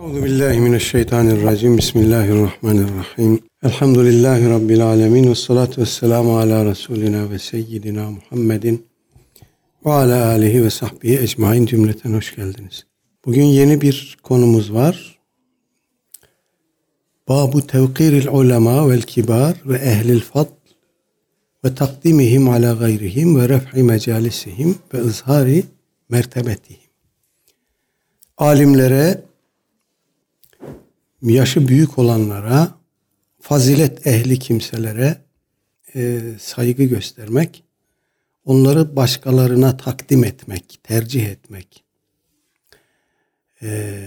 [0.00, 1.78] Euzu billahi mineşşeytanirracim.
[1.78, 3.40] Bismillahirrahmanirrahim.
[3.62, 8.86] Elhamdülillahi rabbil alamin ve salatu vesselamu ala resulina ve seyyidina Muhammedin
[9.86, 12.86] ve ala alihi ve sahbihi ecmaîn cümleten hoş geldiniz.
[13.24, 15.18] Bugün yeni bir konumuz var.
[17.28, 20.50] Babu tevkiril ulema vel kibar ve ehlil fadl
[21.64, 25.64] ve takdimihim ala gayrihim ve ref'i mecalisihim ve izhari
[26.08, 26.90] mertebetihim.
[28.38, 29.29] Alimlere,
[31.22, 32.74] yaşı büyük olanlara,
[33.40, 35.24] fazilet ehli kimselere
[35.94, 37.64] e, saygı göstermek,
[38.44, 41.84] onları başkalarına takdim etmek, tercih etmek,
[43.62, 44.00] e,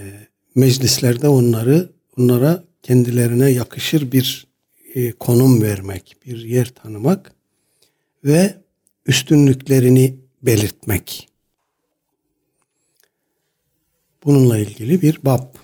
[0.54, 4.46] meclislerde onları onlara kendilerine yakışır bir
[4.94, 7.32] e, konum vermek, bir yer tanımak
[8.24, 8.54] ve
[9.06, 11.28] üstünlüklerini belirtmek.
[14.24, 15.63] Bununla ilgili bir bab.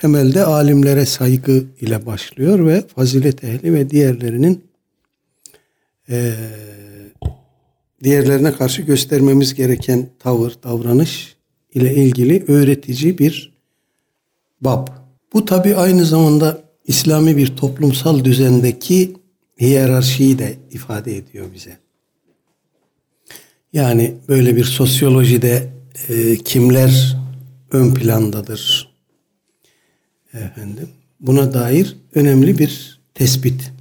[0.00, 4.64] Temelde alimlere saygı ile başlıyor ve fazilet ehli ve diğerlerinin
[6.10, 6.34] e,
[8.02, 11.36] diğerlerine karşı göstermemiz gereken tavır, davranış
[11.74, 13.52] ile ilgili öğretici bir
[14.60, 14.88] bab.
[15.32, 19.16] Bu tabi aynı zamanda İslami bir toplumsal düzendeki
[19.60, 21.78] hiyerarşiyi de ifade ediyor bize.
[23.72, 25.72] Yani böyle bir sosyolojide
[26.08, 27.16] e, kimler
[27.72, 28.97] ön plandadır?
[30.34, 30.88] Efendim,
[31.20, 33.72] buna dair önemli bir tespit.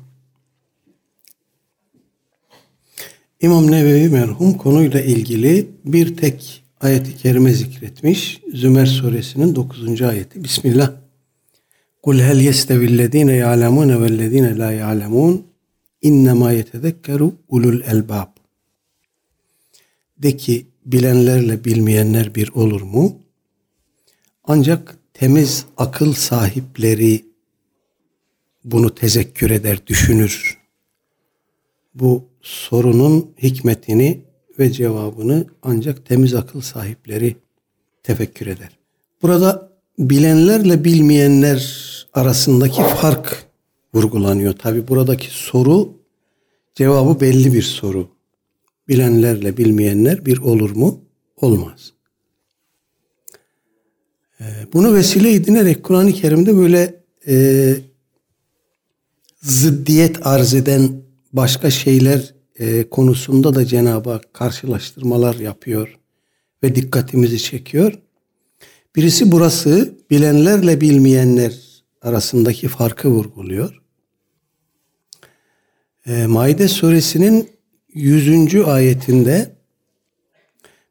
[3.41, 8.41] İmam Nevevi merhum konuyla ilgili bir tek ayeti kerime zikretmiş.
[8.53, 10.01] Zümer suresinin 9.
[10.01, 10.43] ayeti.
[10.43, 10.91] Bismillah.
[12.03, 15.47] Kul hel yestevillezine ya'lemune vellezine la ya'lemun
[16.01, 18.27] innema yetezekkeru ulul elbab.
[20.17, 23.19] De ki bilenlerle bilmeyenler bir olur mu?
[24.43, 27.25] Ancak temiz akıl sahipleri
[28.63, 30.57] bunu tezekkür eder, düşünür.
[31.93, 34.21] Bu sorunun hikmetini
[34.59, 37.35] ve cevabını ancak temiz akıl sahipleri
[38.03, 38.77] tefekkür eder.
[39.21, 43.47] Burada bilenlerle bilmeyenler arasındaki fark
[43.93, 44.53] vurgulanıyor.
[44.53, 45.93] Tabi buradaki soru
[46.75, 48.09] cevabı belli bir soru.
[48.87, 51.01] Bilenlerle bilmeyenler bir olur mu?
[51.41, 51.96] Olmaz.
[54.41, 57.75] Ee, bunu vesile edinerek Kur'an-ı Kerim'de böyle e,
[59.41, 61.01] zıddiyet arz eden
[61.33, 65.97] başka şeyler e, konusunda da Cenab-ı Hak karşılaştırmalar yapıyor
[66.63, 67.93] ve dikkatimizi çekiyor.
[68.95, 71.53] Birisi burası bilenlerle bilmeyenler
[72.01, 73.81] arasındaki farkı vurguluyor.
[76.07, 77.49] E, Maide suresinin
[77.93, 78.55] 100.
[78.55, 79.57] ayetinde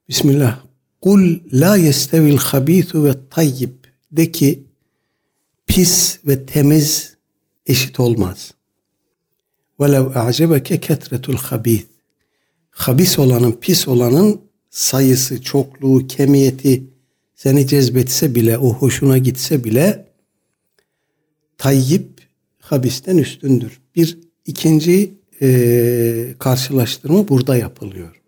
[0.09, 0.66] Bismillah
[1.07, 3.75] Kul la yestevil habisu ve tayyib
[4.13, 4.65] de ki
[5.67, 7.17] pis ve temiz
[7.67, 8.55] eşit olmaz.
[9.81, 11.85] Velev a'cebeke ketretul habis.
[12.71, 14.41] Habis olanın, pis olanın
[14.71, 16.85] sayısı, çokluğu, kemiyeti
[17.35, 20.07] seni cezbetse bile, o hoşuna gitse bile
[21.59, 22.09] tayyip
[22.59, 23.81] habisten üstündür.
[23.97, 28.26] Bir ikinci e, karşılaştırma burada yapılıyor.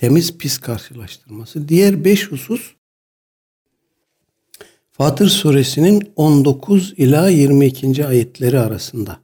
[0.00, 1.68] Temiz pis karşılaştırması.
[1.68, 2.74] Diğer beş husus
[4.92, 8.06] Fatır suresinin 19 ila 22.
[8.06, 9.20] ayetleri arasında.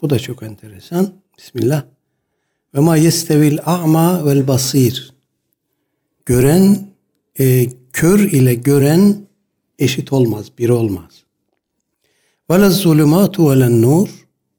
[0.00, 1.14] Bu da çok enteresan.
[1.38, 1.84] Bismillah.
[2.74, 5.14] Ve ma yestevil a'ma vel basir.
[6.26, 6.88] Gören,
[7.38, 9.26] e, kör ile gören
[9.78, 11.24] eşit olmaz, bir olmaz.
[12.50, 14.08] Ve zulümatu ve nur.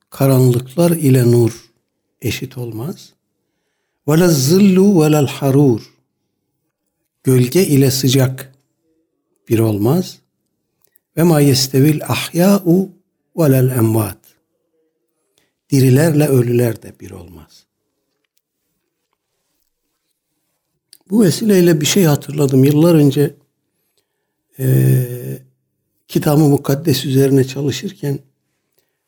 [0.10, 1.72] Karanlıklar ile nur
[2.22, 3.14] eşit olmaz.
[4.10, 5.94] La zillu ve harur.
[7.24, 8.54] Gölge ile sıcak
[9.50, 10.20] bir olmaz.
[11.18, 12.90] Ve ma yestevil ahya'u
[13.38, 14.18] ve lel emvat.
[15.70, 17.66] Dirilerle ölüler de bir olmaz.
[21.10, 22.64] Bu vesileyle bir şey hatırladım.
[22.64, 23.36] Yıllar önce
[24.60, 25.06] e,
[26.08, 28.20] kitabı mukaddes üzerine çalışırken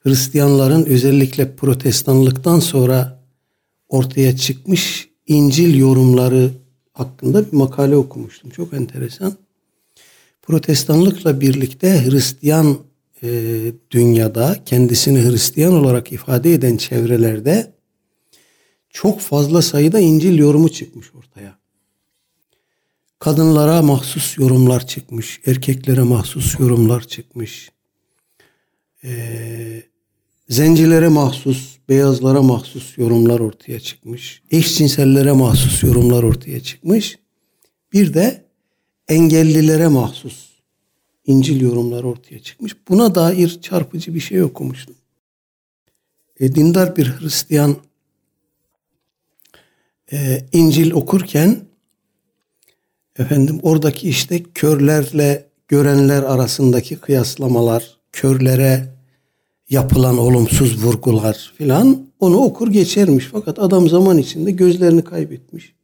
[0.05, 3.14] Hristiyanların özellikle protestanlıktan sonra
[3.95, 6.51] ortaya çıkmış İncil yorumları
[6.93, 8.49] hakkında bir makale okumuştum.
[8.49, 9.33] Çok enteresan.
[10.41, 12.77] Protestanlıkla birlikte Hristiyan
[13.23, 13.27] e,
[13.91, 17.73] dünyada kendisini Hristiyan olarak ifade eden çevrelerde
[18.89, 21.57] çok fazla sayıda İncil yorumu çıkmış ortaya.
[23.19, 27.71] Kadınlara mahsus yorumlar çıkmış, erkeklere mahsus yorumlar çıkmış.
[29.03, 29.83] Ee,
[30.49, 34.41] zencilere mahsus, beyazlara mahsus yorumlar ortaya çıkmış.
[34.51, 37.19] Eşcinsellere mahsus yorumlar ortaya çıkmış.
[37.93, 38.45] Bir de
[39.07, 40.55] engellilere mahsus
[41.25, 42.75] İncil yorumları ortaya çıkmış.
[42.89, 44.95] Buna dair çarpıcı bir şey okumuştum.
[46.39, 47.77] E, dindar bir Hristiyan
[50.11, 51.59] e, İncil okurken
[53.19, 58.94] efendim oradaki işte körlerle görenler arasındaki kıyaslamalar, körlere
[59.69, 63.25] yapılan olumsuz vurgular filan onu okur geçermiş.
[63.31, 65.75] Fakat adam zaman içinde gözlerini kaybetmiş.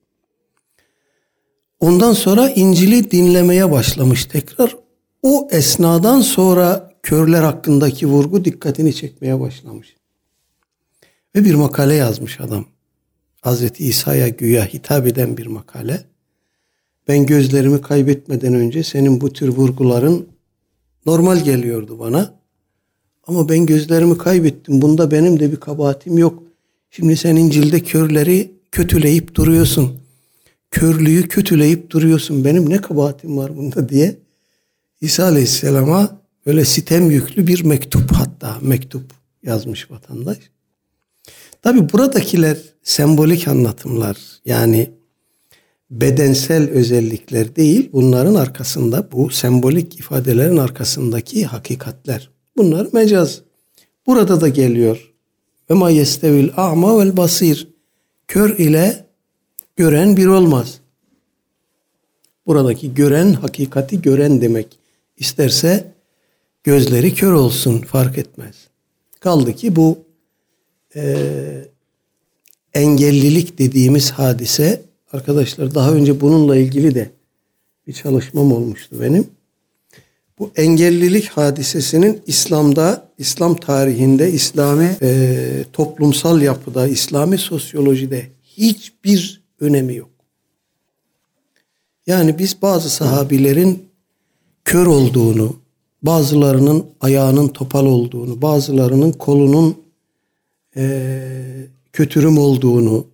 [1.79, 4.75] Ondan sonra İncil'i dinlemeye başlamış tekrar.
[5.23, 9.95] O esnadan sonra körler hakkındaki vurgu dikkatini çekmeye başlamış.
[11.35, 12.65] Ve bir makale yazmış adam.
[13.41, 16.03] Hazreti İsa'ya güya hitap eden bir makale.
[17.07, 20.27] Ben gözlerimi kaybetmeden önce senin bu tür vurguların
[21.05, 22.40] normal geliyordu bana.
[23.27, 24.81] Ama ben gözlerimi kaybettim.
[24.81, 26.43] Bunda benim de bir kabahatim yok.
[26.91, 30.01] Şimdi sen İncil'de körleri kötüleyip duruyorsun.
[30.71, 32.45] Körlüğü kötüleyip duruyorsun.
[32.45, 34.17] Benim ne kabahatim var bunda diye.
[35.01, 39.03] İsa Aleyhisselam'a böyle sitem yüklü bir mektup hatta mektup
[39.43, 40.37] yazmış vatandaş.
[41.61, 44.89] Tabi buradakiler sembolik anlatımlar yani
[45.91, 52.29] bedensel özellikler değil bunların arkasında bu sembolik ifadelerin arkasındaki hakikatler.
[52.61, 53.41] Bunlar mecaz.
[54.07, 55.13] Burada da geliyor.
[55.69, 57.67] Ve ma yestevil a'ma vel basir.
[58.27, 59.05] Kör ile
[59.75, 60.79] gören bir olmaz.
[62.47, 64.79] Buradaki gören hakikati gören demek.
[65.17, 65.93] İsterse
[66.63, 68.55] gözleri kör olsun fark etmez.
[69.19, 69.97] Kaldı ki bu
[70.95, 71.15] e,
[72.73, 74.81] engellilik dediğimiz hadise
[75.13, 77.11] arkadaşlar daha önce bununla ilgili de
[77.87, 79.27] bir çalışmam olmuştu benim.
[80.41, 85.39] Bu engellilik hadisesinin İslam'da, İslam tarihinde, İslami e,
[85.73, 90.09] toplumsal yapıda, İslami sosyolojide hiçbir önemi yok.
[92.07, 93.85] Yani biz bazı sahabilerin
[94.65, 95.55] kör olduğunu,
[96.03, 99.77] bazılarının ayağının topal olduğunu, bazılarının kolunun
[100.75, 101.21] e,
[101.93, 103.07] kötürüm olduğunu,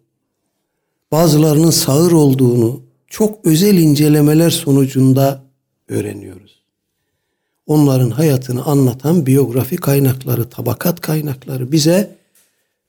[1.12, 5.44] bazılarının sağır olduğunu çok özel incelemeler sonucunda
[5.88, 6.57] öğreniyoruz.
[7.68, 12.16] Onların hayatını anlatan biyografi kaynakları, tabakat kaynakları bize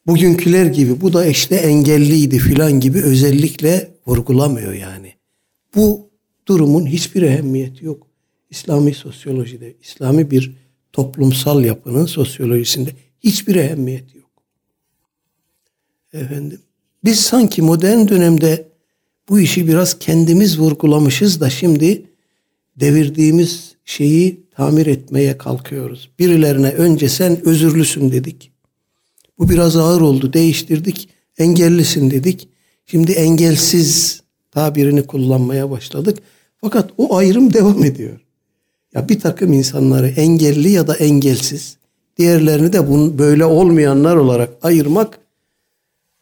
[0.06, 5.14] bugünküler gibi bu da işte engelliydi filan gibi özellikle vurgulamıyor yani.
[5.74, 6.10] Bu
[6.46, 8.06] durumun hiçbir ehemmiyeti yok.
[8.50, 10.56] İslami sosyolojide, İslami bir
[10.92, 12.90] toplumsal yapının sosyolojisinde
[13.20, 14.30] hiçbir ehemmiyeti yok.
[16.12, 16.60] Efendim,
[17.04, 18.68] biz sanki modern dönemde
[19.28, 22.02] bu işi biraz kendimiz vurgulamışız da şimdi
[22.76, 26.10] devirdiğimiz şeyi tamir etmeye kalkıyoruz.
[26.18, 28.52] Birilerine önce sen özürlüsün dedik.
[29.38, 31.08] Bu biraz ağır oldu, değiştirdik.
[31.38, 32.48] Engellisin dedik.
[32.86, 36.18] Şimdi engelsiz tabirini kullanmaya başladık.
[36.60, 38.20] Fakat o ayrım devam ediyor.
[38.94, 41.76] Ya bir takım insanları engelli ya da engelsiz,
[42.16, 45.18] diğerlerini de bunun böyle olmayanlar olarak ayırmak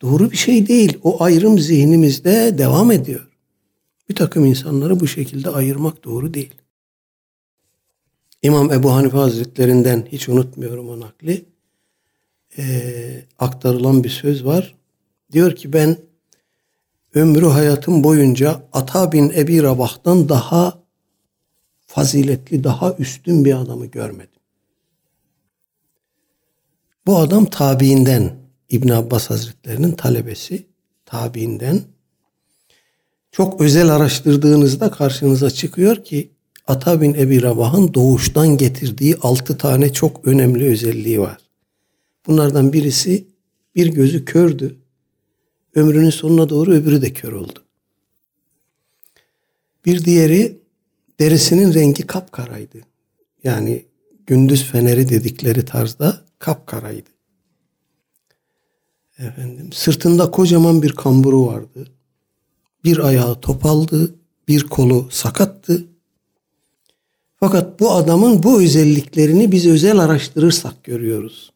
[0.02, 0.98] doğru bir şey değil.
[1.02, 3.28] O ayrım zihnimizde devam ediyor.
[4.08, 6.54] Bir takım insanları bu şekilde ayırmak doğru değil.
[8.46, 11.44] İmam Ebu Hanife Hazretlerinden hiç unutmuyorum o nakli.
[12.58, 14.75] Ee, aktarılan bir söz var.
[15.32, 15.96] Diyor ki ben
[17.14, 20.78] ömrü hayatım boyunca Ata bin Ebi Rabah'tan daha
[21.87, 24.40] faziletli, daha üstün bir adamı görmedim.
[27.06, 28.37] Bu adam tabiinden,
[28.68, 30.66] İbn Abbas Hazretlerinin talebesi,
[31.04, 31.80] tabiinden.
[33.32, 36.36] Çok özel araştırdığınızda karşınıza çıkıyor ki
[36.66, 41.38] Ata bin Ebi Rabah'ın doğuştan getirdiği altı tane çok önemli özelliği var.
[42.26, 43.26] Bunlardan birisi
[43.75, 44.76] bir gözü kördü.
[45.75, 47.64] Ömrünün sonuna doğru öbürü de kör oldu.
[49.85, 50.58] Bir diğeri
[51.20, 52.78] derisinin rengi kapkaraydı.
[53.44, 53.87] Yani
[54.26, 57.11] gündüz feneri dedikleri tarzda kapkaraydı.
[59.18, 61.87] Efendim, sırtında kocaman bir kamburu vardı.
[62.85, 64.14] Bir ayağı topaldı,
[64.49, 65.55] bir kolu sakattı.
[67.40, 71.52] Fakat bu adamın bu özelliklerini biz özel araştırırsak görüyoruz.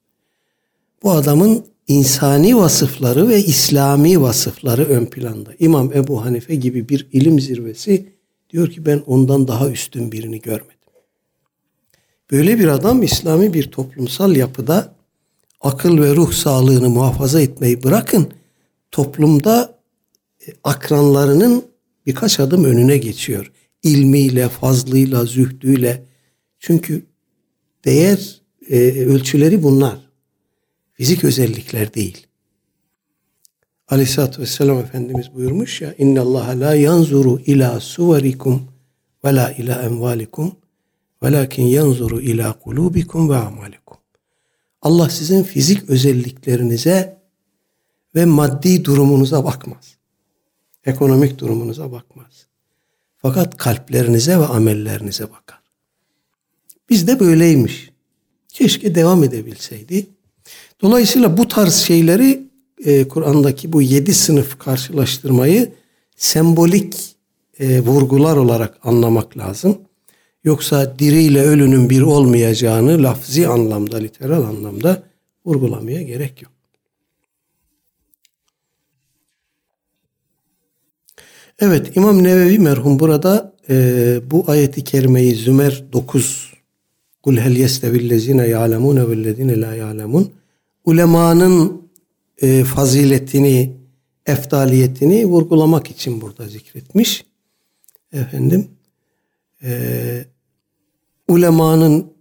[1.02, 5.50] Bu adamın insani vasıfları ve İslami vasıfları ön planda.
[5.58, 8.12] İmam Ebu Hanife gibi bir ilim zirvesi
[8.50, 10.76] diyor ki ben ondan daha üstün birini görmedim.
[12.30, 14.94] Böyle bir adam İslami bir toplumsal yapıda
[15.60, 18.28] akıl ve ruh sağlığını muhafaza etmeyi bırakın
[18.90, 19.78] toplumda
[20.46, 21.64] e, akranlarının
[22.06, 23.52] birkaç adım önüne geçiyor.
[23.82, 26.04] İlmiyle, fazlıyla, zühdüyle.
[26.58, 27.06] Çünkü
[27.84, 29.98] değer e, ölçüleri bunlar.
[30.92, 32.26] Fizik özellikler değil.
[33.88, 38.62] Aleyhisselatü Vesselam Efendimiz buyurmuş ya İnne Allah la yanzuru ila suvarikum
[39.24, 40.56] ve la ila emvalikum
[41.22, 43.96] Velakin yanzuru ila kulubikum ve amalikum.
[44.82, 47.20] Allah sizin fizik özelliklerinize
[48.14, 49.96] ve maddi durumunuza bakmaz.
[50.84, 52.46] Ekonomik durumunuza bakmaz.
[53.22, 55.60] Fakat kalplerinize ve amellerinize bakar.
[56.90, 57.90] Bizde böyleymiş.
[58.48, 60.06] Keşke devam edebilseydi.
[60.82, 62.42] Dolayısıyla bu tarz şeyleri
[62.84, 65.72] e, Kur'an'daki bu yedi sınıf karşılaştırmayı
[66.16, 67.16] sembolik
[67.58, 69.78] e, vurgular olarak anlamak lazım.
[70.44, 75.02] Yoksa diri ile ölünün bir olmayacağını lafzi anlamda, literal anlamda
[75.46, 76.52] vurgulamaya gerek yok.
[81.60, 86.52] Evet İmam Nevevi merhum burada e, bu ayeti kerimeyi Zümer 9
[87.22, 90.32] Kul hel yestevillezine ya'lemune vellezine la ya'lemun
[90.84, 91.90] ulemanın
[92.42, 93.76] e, faziletini,
[94.26, 97.24] eftaliyetini vurgulamak için burada zikretmiş.
[98.12, 98.68] Efendim
[99.62, 100.24] e,
[101.28, 102.12] ulemanın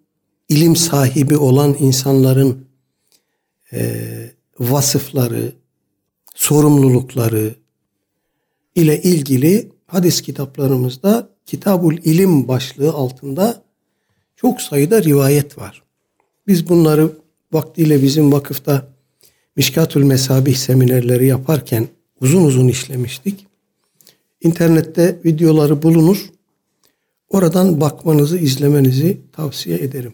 [0.49, 2.65] ilim sahibi olan insanların
[3.73, 4.05] e,
[4.59, 5.53] vasıfları,
[6.35, 7.55] sorumlulukları
[8.75, 13.63] ile ilgili hadis kitaplarımızda Kitabul İlim başlığı altında
[14.35, 15.83] çok sayıda rivayet var.
[16.47, 17.11] Biz bunları
[17.51, 18.87] vaktiyle bizim vakıfta
[19.55, 21.87] Mişkatül Mesabih seminerleri yaparken
[22.21, 23.47] uzun uzun işlemiştik.
[24.41, 26.29] İnternette videoları bulunur.
[27.29, 30.13] Oradan bakmanızı, izlemenizi tavsiye ederim.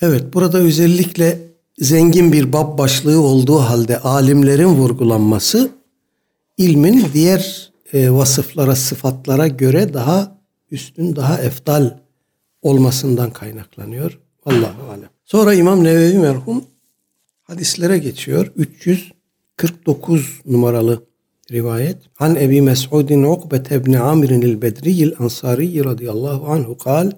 [0.00, 1.49] Evet, burada özellikle
[1.80, 5.70] zengin bir bab başlığı olduğu halde alimlerin vurgulanması
[6.56, 10.38] ilmin diğer e, vasıflara, sıfatlara göre daha
[10.70, 11.98] üstün, daha eftal
[12.62, 14.18] olmasından kaynaklanıyor.
[14.46, 15.08] Allahu alem.
[15.24, 16.64] Sonra İmam Nevevi merhum
[17.42, 18.52] hadislere geçiyor.
[18.56, 21.04] 349 numaralı
[21.52, 21.96] rivayet.
[22.14, 27.10] Han Ebi Mes'udin Ukbete ibn Amir'in el-Bedri'il Ansari radıyallahu anhu kal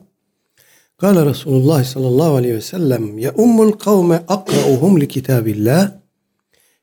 [1.03, 5.99] قال رسول الله صلى الله عليه وسلم يؤم القوم أقرأهم لكتاب الله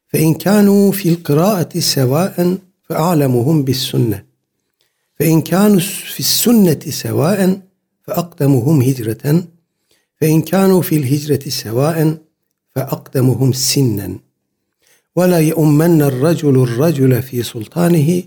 [0.08, 4.24] فإن كانوا في القراءة سواء فأعلمهم بالسنة
[5.20, 7.62] فإن كانوا في السنة سواء
[8.04, 9.44] فأقدمهم هجرة
[10.22, 12.18] فإن كانوا في الهجرة سواء
[12.76, 14.20] فأقدمهم سنا.
[15.16, 18.24] ولا يؤمن الرجل الرجل في سلطانه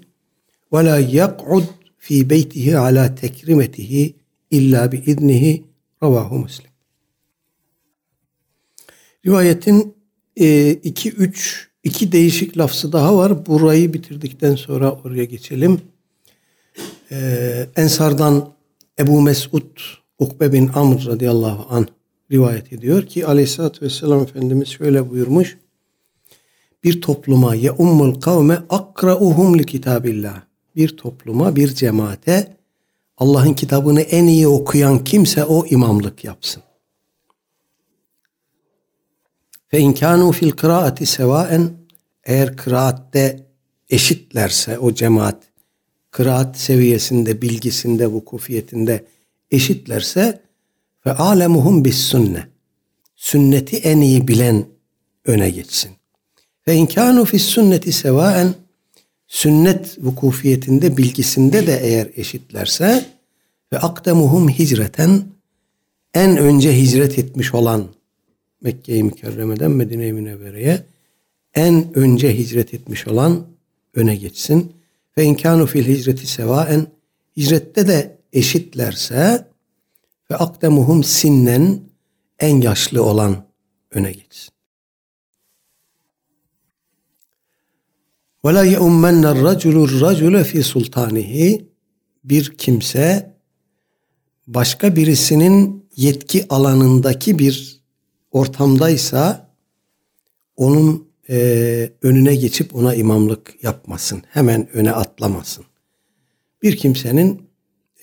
[0.70, 1.66] ولا يقعد
[1.98, 4.12] في بيته على تكرمته
[4.52, 5.71] إلا بإذنه
[6.02, 6.70] Ravahu Müslim.
[9.26, 9.94] Rivayetin
[10.36, 13.46] e, iki üç iki değişik lafzı daha var.
[13.46, 15.80] Burayı bitirdikten sonra oraya geçelim.
[17.10, 18.48] Ee, Ensardan
[18.98, 19.80] Ebu Mesud
[20.18, 21.86] Ukbe bin Amr radıyallahu anh
[22.32, 25.58] rivayet ediyor ki aleyhissalatü vesselam Efendimiz şöyle buyurmuş.
[26.84, 30.42] Bir topluma ye ummul kavme akrauhum li kitabillah.
[30.76, 32.56] Bir topluma, bir cemaate
[33.22, 36.62] Allah'ın kitabını en iyi okuyan kimse o imamlık yapsın.
[39.68, 41.70] Fe inkanu fil kıraati sevaen
[42.24, 43.46] eğer kıraatte
[43.90, 45.42] eşitlerse o cemaat
[46.10, 49.04] kıraat seviyesinde, bilgisinde, vukufiyetinde
[49.50, 50.40] eşitlerse
[51.06, 52.46] ve alemuhum bis sünne.
[53.16, 54.66] Sünneti en iyi bilen
[55.24, 55.90] öne geçsin.
[56.68, 58.54] Ve inkanu fis sünneti sevaen
[59.26, 63.11] sünnet vukufiyetinde, bilgisinde de eğer eşitlerse
[63.72, 65.24] ve akdemuhum hicreten
[66.14, 67.88] en önce hicret etmiş olan
[68.60, 70.86] Mekke-i Mükerreme'den Medine-i Münevvere'ye
[71.54, 73.46] en önce hicret etmiş olan
[73.94, 74.72] öne geçsin.
[75.18, 76.86] Ve inkanu fil hicreti sevaen
[77.36, 79.48] hicrette de eşitlerse
[80.30, 81.80] ve akdemuhum sinnen
[82.38, 83.44] en yaşlı olan
[83.90, 84.52] öne geçsin.
[88.44, 91.68] La ye'ummenne raculu racule fi sultanihi
[92.24, 93.31] bir kimse
[94.46, 97.80] başka birisinin yetki alanındaki bir
[98.32, 99.48] ortamdaysa
[100.56, 104.22] onun e, önüne geçip ona imamlık yapmasın.
[104.28, 105.64] Hemen öne atlamasın.
[106.62, 107.42] Bir kimsenin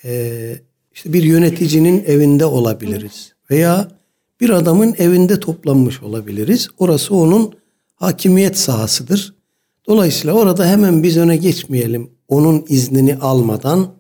[0.05, 0.62] e,
[0.93, 3.34] işte bir yöneticinin evinde olabiliriz.
[3.51, 3.88] Veya
[4.41, 6.67] bir adamın evinde toplanmış olabiliriz.
[6.77, 7.53] Orası onun
[7.96, 9.36] hakimiyet sahasıdır.
[9.88, 12.12] Dolayısıyla orada hemen biz öne geçmeyelim.
[12.27, 13.93] Onun iznini almadan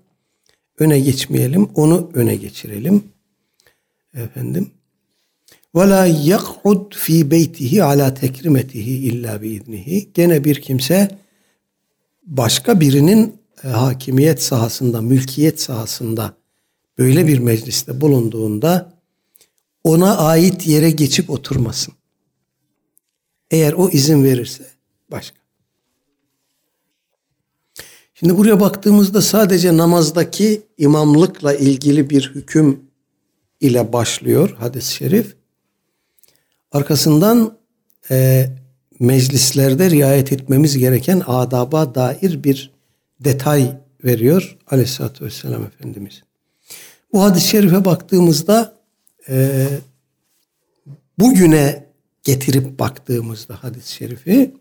[0.79, 1.69] öne geçmeyelim.
[1.75, 3.03] Onu öne geçirelim.
[4.13, 4.71] Efendim.
[5.75, 10.09] Ve la yak'ud fi beytihi ala tekrimetihi illa biiznihi.
[10.13, 11.17] Gene bir kimse
[12.25, 16.33] başka birinin e, hakimiyet sahasında, mülkiyet sahasında
[16.97, 18.93] böyle bir mecliste bulunduğunda
[19.83, 21.93] ona ait yere geçip oturmasın.
[23.51, 24.63] Eğer o izin verirse
[25.11, 25.38] başka.
[28.19, 32.81] Şimdi buraya baktığımızda sadece namazdaki imamlıkla ilgili bir hüküm
[33.59, 35.35] ile başlıyor hadis-i şerif.
[36.71, 37.57] Arkasından
[38.11, 38.49] e,
[38.99, 42.71] meclislerde riayet etmemiz gereken adaba dair bir
[43.19, 46.23] detay veriyor aleyhissalatü vesselam Efendimiz.
[47.13, 48.73] Bu hadis-i şerife baktığımızda
[49.29, 49.67] e,
[51.19, 51.85] bugüne
[52.23, 54.58] getirip baktığımızda hadis-i şerifi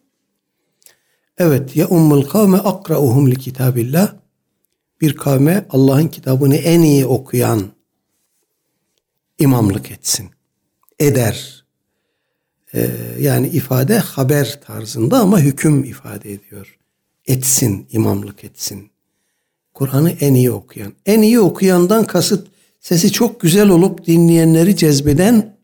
[1.39, 4.15] evet ya ummul kavme akrauhum li kitabillah
[5.01, 7.63] bir kavme Allah'ın kitabını en iyi okuyan
[9.39, 10.31] imamlık etsin.
[10.99, 11.65] Eder.
[12.75, 12.91] Ee,
[13.21, 16.79] yani ifade haber tarzında ama hüküm ifade ediyor.
[17.27, 18.91] Etsin, imamlık etsin.
[19.75, 20.93] Kur'an'ı en iyi okuyan.
[21.07, 22.49] En iyi okuyandan kasıt
[22.81, 25.57] sesi çok güzel olup dinleyenleri cezbeden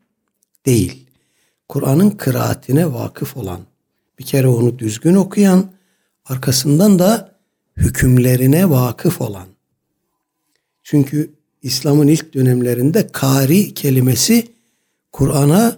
[0.66, 1.06] değil.
[1.68, 3.60] Kur'an'ın kıraatine vakıf olan,
[4.18, 5.70] bir kere onu düzgün okuyan,
[6.24, 7.34] arkasından da
[7.76, 9.46] hükümlerine vakıf olan.
[10.82, 14.46] Çünkü İslam'ın ilk dönemlerinde kari kelimesi
[15.12, 15.76] Kur'an'a,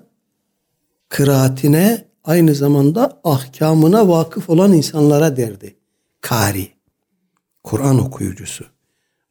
[1.08, 5.76] kıraatine, aynı zamanda ahkamına vakıf olan insanlara derdi.
[6.20, 6.68] Kari,
[7.64, 8.64] Kur'an okuyucusu.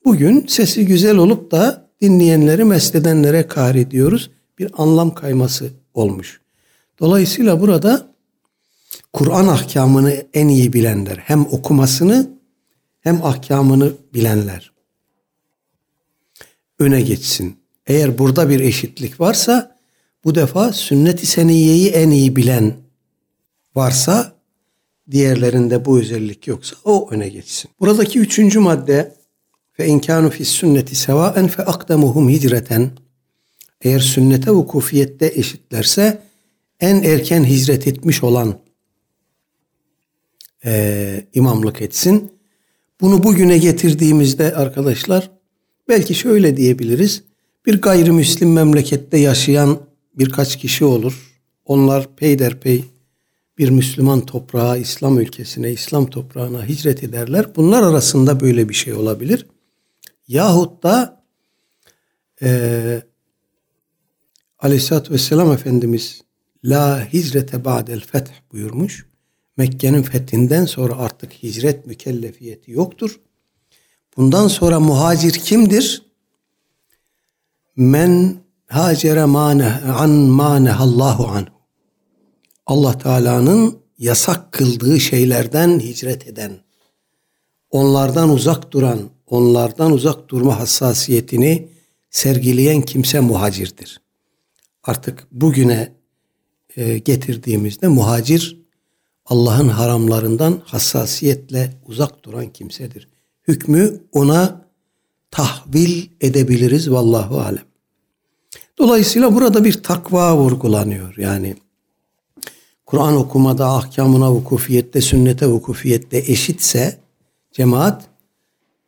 [0.05, 4.31] Bugün sesi güzel olup da dinleyenleri mesledenlere kari diyoruz.
[4.59, 6.41] Bir anlam kayması olmuş.
[6.99, 8.14] Dolayısıyla burada
[9.15, 12.29] Kur'an ahkamını en iyi bilenler, hem okumasını
[13.01, 14.71] hem ahkamını bilenler
[16.79, 17.57] öne geçsin.
[17.87, 19.77] Eğer burada bir eşitlik varsa
[20.23, 22.73] bu defa sünnet-i seniyyeyi en iyi bilen
[23.75, 24.35] varsa
[25.11, 27.71] diğerlerinde bu özellik yoksa o öne geçsin.
[27.79, 29.15] Buradaki üçüncü madde
[29.73, 32.91] fe inkanu fis sünneti sevaen fe akdemuhum hicreten
[33.81, 36.21] eğer sünnete vukufiyette eşitlerse
[36.79, 38.64] en erken hicret etmiş olan
[40.65, 42.31] e, imamlık etsin.
[43.01, 45.31] Bunu bugüne getirdiğimizde arkadaşlar
[45.87, 47.23] belki şöyle diyebiliriz.
[47.65, 49.79] Bir gayrimüslim memlekette yaşayan
[50.17, 51.41] birkaç kişi olur.
[51.65, 52.85] Onlar peyderpey
[53.57, 57.55] bir Müslüman toprağa, İslam ülkesine, İslam toprağına hicret ederler.
[57.55, 59.45] Bunlar arasında böyle bir şey olabilir.
[60.27, 61.23] Yahut da
[62.41, 63.01] e,
[64.59, 66.21] Aleyhisselatü Vesselam Efendimiz
[66.63, 69.05] La hicrete ba'del feth buyurmuş.
[69.57, 73.19] Mekke'nin fethinden sonra artık hicret mükellefiyeti yoktur.
[74.17, 76.01] Bundan sonra muhacir kimdir?
[77.75, 78.37] Men
[78.67, 81.55] hacere mane an manehallahu anhu.
[82.65, 86.51] Allah Teala'nın yasak kıldığı şeylerden hicret eden,
[87.69, 91.67] onlardan uzak duran, onlardan uzak durma hassasiyetini
[92.09, 94.01] sergileyen kimse muhacirdir.
[94.83, 95.93] Artık bugüne
[96.75, 98.64] e, getirdiğimizde muhacir
[99.25, 103.07] Allah'ın haramlarından hassasiyetle uzak duran kimsedir.
[103.47, 104.61] Hükmü ona
[105.31, 107.63] tahvil edebiliriz vallahu alem.
[108.77, 111.17] Dolayısıyla burada bir takva vurgulanıyor.
[111.17, 111.55] Yani
[112.85, 116.99] Kur'an okumada ahkamına vukufiyette, sünnete vukufiyette eşitse
[117.51, 118.03] cemaat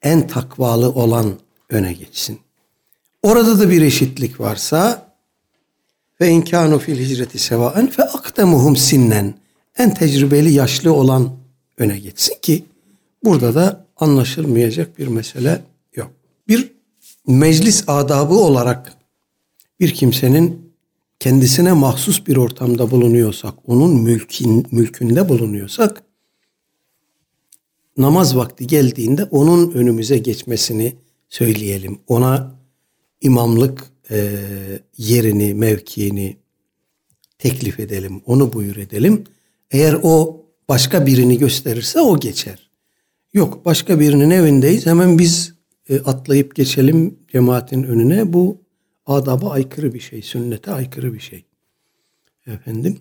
[0.02, 1.34] en takvalı olan
[1.70, 2.40] öne geçsin.
[3.24, 5.12] Orada da bir eşitlik varsa
[6.22, 9.34] ve inkanu fil hicreti sevaen fe akdemuhum sinnen
[9.78, 11.38] en tecrübeli yaşlı olan
[11.78, 12.66] öne geçsin ki
[13.24, 15.62] burada da anlaşılmayacak bir mesele
[15.96, 16.12] yok.
[16.48, 16.72] Bir
[17.28, 18.94] meclis adabı olarak
[19.80, 20.74] bir kimsenin
[21.20, 26.04] kendisine mahsus bir ortamda bulunuyorsak, onun mülkin, mülkünde bulunuyorsak
[27.98, 30.96] namaz vakti geldiğinde onun önümüze geçmesini
[31.30, 32.00] söyleyelim.
[32.08, 32.56] Ona
[33.22, 34.38] imamlık e,
[34.98, 36.38] yerini, mevkiini
[37.38, 39.24] teklif edelim, onu buyur edelim.
[39.72, 42.70] Eğer o başka birini gösterirse o geçer.
[43.34, 45.54] Yok başka birinin evindeyiz hemen biz
[45.90, 48.34] e, atlayıp geçelim cemaatin önüne.
[48.34, 48.62] Bu
[49.06, 51.46] adaba aykırı bir şey, sünnete aykırı bir şey.
[52.48, 53.00] Efendim.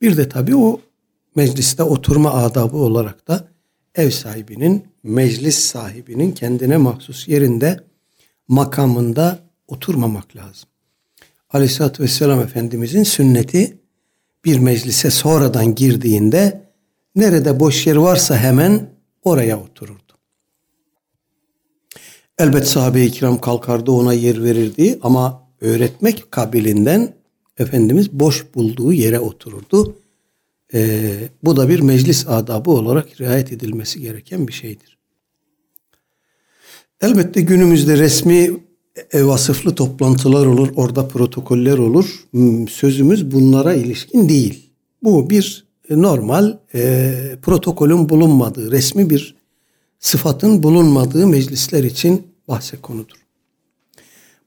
[0.00, 0.80] Bir de tabii o
[1.36, 3.48] mecliste oturma adabı olarak da
[3.94, 7.80] ev sahibinin, meclis sahibinin kendine mahsus yerinde,
[8.48, 10.68] makamında oturmamak lazım.
[11.50, 13.78] Aleyhisselatü Vesselam Efendimizin sünneti
[14.44, 16.70] bir meclise sonradan girdiğinde
[17.16, 18.90] nerede boş yer varsa hemen
[19.22, 20.12] oraya otururdu.
[22.38, 27.18] Elbet sahabe-i kiram kalkardı ona yer verirdi ama öğretmek kabilinden
[27.58, 29.96] Efendimiz boş bulduğu yere otururdu.
[30.74, 34.98] Ee, bu da bir meclis adabı olarak riayet edilmesi gereken bir şeydir.
[37.00, 38.67] Elbette günümüzde resmi
[39.14, 42.24] vasıflı toplantılar olur, orada protokoller olur.
[42.30, 44.70] Hmm, sözümüz bunlara ilişkin değil.
[45.02, 49.36] Bu bir normal e, protokolün bulunmadığı resmi bir
[49.98, 53.16] sıfatın bulunmadığı meclisler için bahse konudur.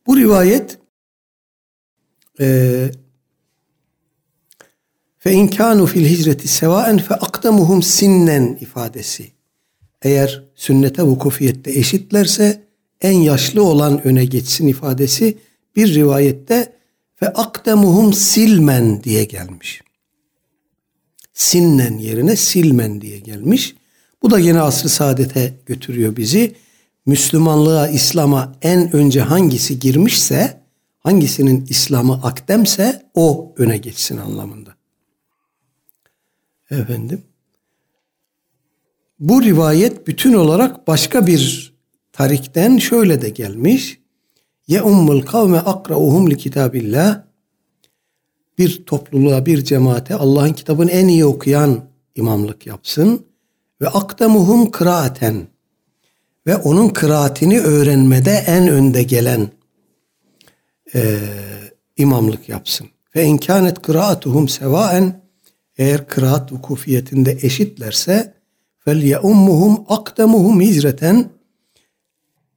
[0.07, 0.77] Bu rivayet
[2.39, 2.91] e,
[5.17, 9.31] fe inkanu fil hicreti sevaen fe akdemuhum sinnen ifadesi.
[10.01, 12.70] Eğer sünnete vukufiyette eşitlerse
[13.01, 15.37] en yaşlı olan öne geçsin ifadesi
[15.75, 16.73] bir rivayette
[17.21, 19.81] ve akdemuhum silmen diye gelmiş.
[21.33, 23.75] Sinnen yerine silmen diye gelmiş.
[24.21, 26.55] Bu da yine asr-ı saadete götürüyor bizi.
[27.05, 30.61] Müslümanlığa, İslam'a en önce hangisi girmişse,
[30.99, 34.75] hangisinin İslam'ı akdemse o öne geçsin anlamında.
[36.71, 37.21] Efendim.
[39.19, 41.70] Bu rivayet bütün olarak başka bir
[42.21, 43.99] tarikten şöyle de gelmiş.
[44.67, 47.21] Ye ummul kavme akrauhum li kitabillah.
[48.57, 51.83] Bir topluluğa, bir cemaate Allah'ın kitabını en iyi okuyan
[52.15, 53.25] imamlık yapsın.
[53.81, 55.47] Ve akdemuhum kıraaten.
[56.47, 59.49] Ve onun kıraatini öğrenmede en önde gelen
[60.95, 61.19] e,
[61.97, 62.87] imamlık yapsın.
[63.15, 65.21] Ve inkânet kıraatuhum sevaen
[65.77, 68.33] eğer kıraat vukufiyetinde eşitlerse
[68.79, 71.40] fel yeummuhum akdemuhum hicreten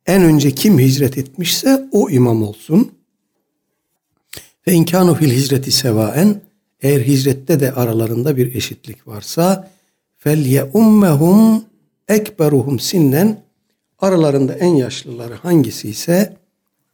[0.07, 2.93] en önce kim hicret etmişse o imam olsun.
[4.67, 6.41] Ve inkanu fil hicreti sevaen
[6.83, 9.71] eğer hicrette de aralarında bir eşitlik varsa
[10.19, 11.65] fel ye ummehum
[12.09, 13.41] ekberuhum sinnen
[13.99, 16.37] aralarında en yaşlıları hangisi ise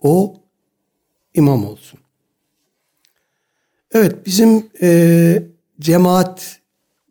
[0.01, 0.35] o
[1.35, 2.01] imam olsun.
[3.92, 5.42] Evet bizim e,
[5.81, 6.61] cemaat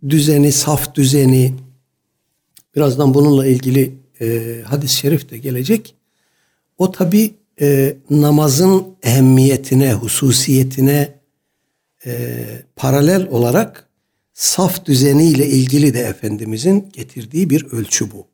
[0.09, 1.53] düzeni, saf düzeni
[2.75, 5.95] birazdan bununla ilgili e, hadis-i şerif de gelecek.
[6.77, 11.19] O tabi e, namazın ehemmiyetine, hususiyetine
[12.05, 13.87] e, paralel olarak
[14.33, 18.27] saf düzeniyle ilgili de Efendimizin getirdiği bir ölçü bu.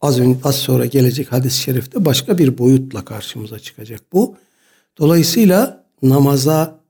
[0.00, 4.36] Az, önce, az sonra gelecek hadis-i şerifte başka bir boyutla karşımıza çıkacak bu.
[4.98, 6.80] Dolayısıyla namaza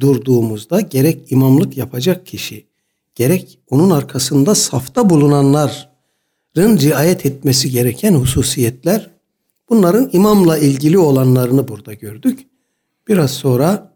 [0.00, 2.66] durduğumuzda gerek imamlık yapacak kişi,
[3.14, 5.90] gerek onun arkasında safta bulunanlar
[6.66, 9.10] riayet etmesi gereken hususiyetler
[9.68, 12.46] bunların imamla ilgili olanlarını burada gördük.
[13.08, 13.92] Biraz sonra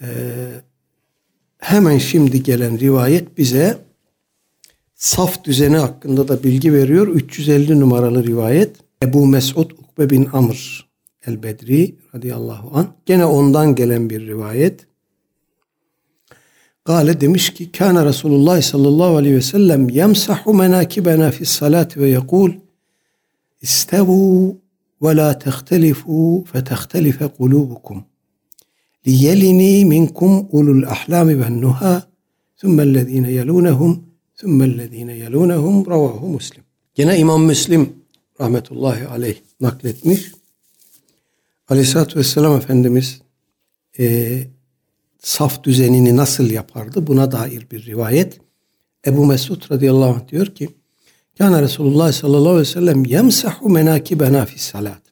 [0.00, 0.06] e,
[1.58, 3.78] hemen şimdi gelen rivayet bize
[4.94, 7.06] saf düzeni hakkında da bilgi veriyor.
[7.06, 10.88] 350 numaralı rivayet Ebu Mesud Ukbe bin Amr
[11.26, 12.88] el-Bedri radıyallahu an.
[13.06, 14.86] Gene ondan gelen bir rivayet.
[16.84, 22.52] Gale demiş ki kana Resulullah sallallahu aleyhi ve sellem yemsahu menakibena fi salat ve yekul
[23.62, 24.56] istevu
[25.02, 28.04] ve la tehtelifu fetehterife kulubukum
[29.06, 32.02] liyelini minkum ulul ahlami ve nuha
[32.56, 34.04] thummellezine yelunehum
[34.36, 36.64] thummellezine yelunehum ravahu muslim.
[36.94, 37.92] Gene İmam Müslim
[38.40, 40.32] rahmetullahi aleyh nakletmiş.
[41.68, 43.20] Aleyhisselatü Vesselam Efendimiz
[43.98, 44.46] e,
[45.22, 47.06] saf düzenini nasıl yapardı?
[47.06, 48.40] Buna dair bir rivayet.
[49.06, 50.68] Ebu Mesud radıyallahu anh diyor ki
[51.38, 55.02] Kana Resulullah sallallahu aleyhi ve sellem yemsahu menakibena fi salat.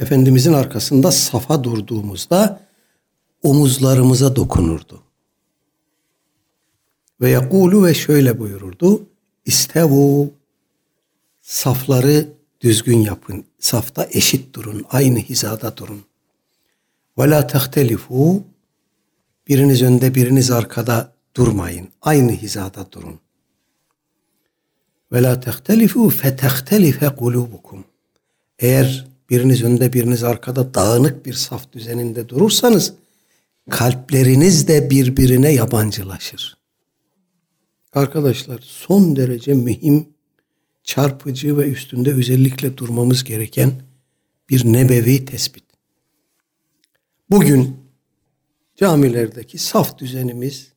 [0.00, 2.60] Efendimizin arkasında safa durduğumuzda
[3.42, 5.02] omuzlarımıza dokunurdu.
[7.20, 9.06] Ve yakulu ve şöyle buyururdu.
[9.44, 10.32] İstevu
[11.42, 12.28] safları
[12.60, 13.44] düzgün yapın.
[13.58, 14.84] Safta eşit durun.
[14.90, 16.02] Aynı hizada durun.
[17.18, 18.42] Ve la tehtelifu
[19.48, 21.88] Biriniz önde biriniz arkada durmayın.
[22.02, 23.20] Aynı hizada durun.
[25.12, 27.84] Ve la tehtelifu fetehtelife kulubukum.
[28.58, 32.94] Eğer biriniz önde biriniz arkada dağınık bir saf düzeninde durursanız
[33.70, 36.56] kalpleriniz de birbirine yabancılaşır.
[37.92, 40.08] Arkadaşlar son derece mühim,
[40.84, 43.72] çarpıcı ve üstünde özellikle durmamız gereken
[44.50, 45.64] bir nebevi tespit.
[47.30, 47.83] Bugün
[48.76, 50.72] camilerdeki saf düzenimiz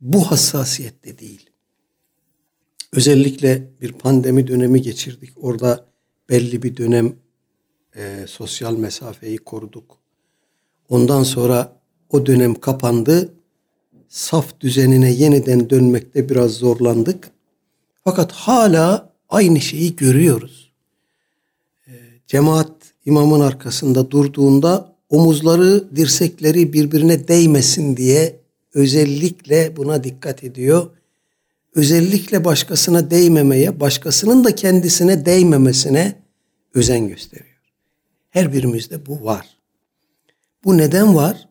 [0.00, 1.50] bu hassasiyette değil.
[2.92, 5.30] Özellikle bir pandemi dönemi geçirdik.
[5.36, 5.86] Orada
[6.28, 7.16] belli bir dönem
[7.96, 9.98] e, sosyal mesafeyi koruduk.
[10.88, 11.80] Ondan sonra
[12.10, 13.34] o dönem kapandı.
[14.08, 17.30] Saf düzenine yeniden dönmekte biraz zorlandık.
[18.04, 20.72] Fakat hala aynı şeyi görüyoruz.
[21.86, 21.92] E,
[22.26, 22.72] cemaat
[23.04, 28.40] imamın arkasında durduğunda omuzları, dirsekleri birbirine değmesin diye
[28.74, 30.90] özellikle buna dikkat ediyor.
[31.74, 36.22] Özellikle başkasına değmemeye, başkasının da kendisine değmemesine
[36.74, 37.56] özen gösteriyor.
[38.30, 39.56] Her birimizde bu var.
[40.64, 41.48] Bu neden var?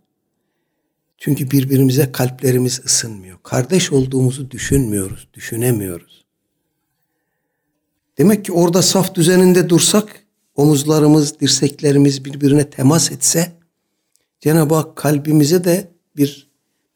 [1.18, 3.38] Çünkü birbirimize kalplerimiz ısınmıyor.
[3.44, 6.26] Kardeş olduğumuzu düşünmüyoruz, düşünemiyoruz.
[8.18, 10.25] Demek ki orada saf düzeninde dursak,
[10.56, 13.52] omuzlarımız, dirseklerimiz birbirine temas etse,
[14.40, 16.48] Cenab-ı Hak kalbimize de bir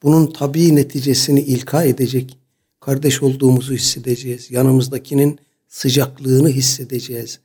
[0.02, 2.38] bunun tabii neticesini ilka edecek.
[2.80, 4.50] Kardeş olduğumuzu hissedeceğiz.
[4.50, 7.40] Yanımızdakinin sıcaklığını hissedeceğiz.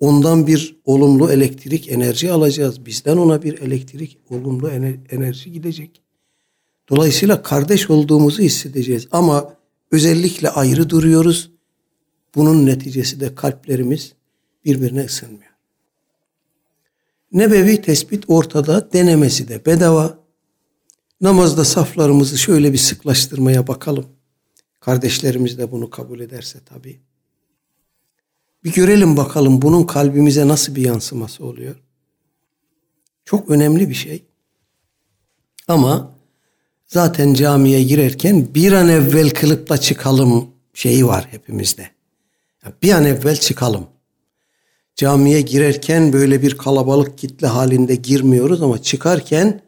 [0.00, 2.86] Ondan bir olumlu elektrik enerji alacağız.
[2.86, 4.70] Bizden ona bir elektrik, olumlu
[5.10, 6.02] enerji gidecek.
[6.88, 9.08] Dolayısıyla kardeş olduğumuzu hissedeceğiz.
[9.10, 9.56] Ama
[9.90, 11.50] özellikle ayrı duruyoruz.
[12.34, 14.12] Bunun neticesi de kalplerimiz
[14.64, 15.54] birbirine ısınmıyor.
[17.32, 20.18] Nebevi tespit ortada, denemesi de bedava.
[21.20, 24.06] Namazda saflarımızı şöyle bir sıklaştırmaya bakalım.
[24.80, 27.00] Kardeşlerimiz de bunu kabul ederse tabii.
[28.64, 31.76] Bir görelim bakalım bunun kalbimize nasıl bir yansıması oluyor.
[33.24, 34.24] Çok önemli bir şey.
[35.68, 36.12] Ama
[36.86, 41.90] zaten camiye girerken bir an evvel kılıp da çıkalım şeyi var hepimizde.
[42.82, 43.86] Bir an evvel çıkalım.
[44.96, 49.60] Camiye girerken böyle bir kalabalık kitle halinde girmiyoruz ama çıkarken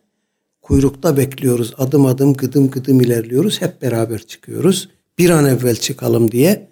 [0.62, 1.74] kuyrukta bekliyoruz.
[1.78, 3.60] Adım adım gıdım gıdım ilerliyoruz.
[3.60, 4.88] Hep beraber çıkıyoruz.
[5.18, 6.68] Bir an evvel çıkalım diye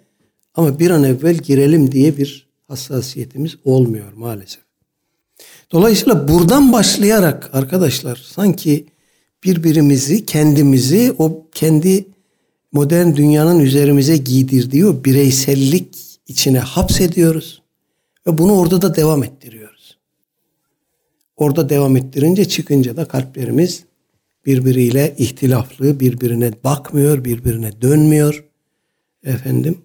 [0.55, 4.61] ama bir an evvel girelim diye bir hassasiyetimiz olmuyor maalesef.
[5.71, 8.85] Dolayısıyla buradan başlayarak arkadaşlar sanki
[9.43, 12.05] birbirimizi, kendimizi o kendi
[12.71, 17.61] modern dünyanın üzerimize giydirdiği o bireysellik içine hapsediyoruz.
[18.27, 19.97] Ve bunu orada da devam ettiriyoruz.
[21.37, 23.83] Orada devam ettirince çıkınca da kalplerimiz
[24.45, 28.45] birbiriyle ihtilaflı, birbirine bakmıyor, birbirine dönmüyor.
[29.23, 29.77] Efendim,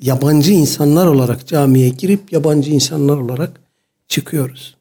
[0.00, 3.60] yabancı insanlar olarak camiye girip yabancı insanlar olarak
[4.08, 4.76] çıkıyoruz.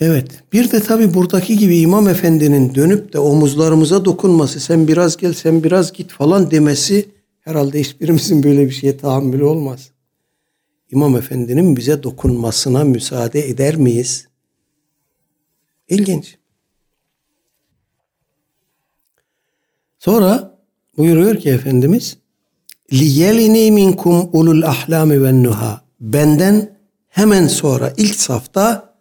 [0.00, 5.32] Evet, bir de tabi buradaki gibi İmam Efendi'nin dönüp de omuzlarımıza dokunması, sen biraz gel,
[5.32, 7.08] sen biraz git falan demesi
[7.40, 9.93] herhalde hiçbirimizin böyle bir şeye tahammülü olmaz.
[10.90, 14.28] İmam Efendi'nin bize dokunmasına müsaade eder miyiz?
[15.88, 16.38] İlginç.
[19.98, 20.58] Sonra
[20.96, 22.18] buyuruyor ki Efendimiz
[22.92, 28.94] liyelini minkum ulul ahlami ve nuha benden hemen sonra ilk safta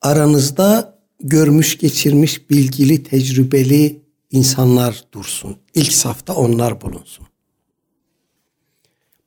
[0.00, 5.56] aranızda görmüş geçirmiş bilgili tecrübeli insanlar dursun.
[5.74, 7.26] İlk safta onlar bulunsun.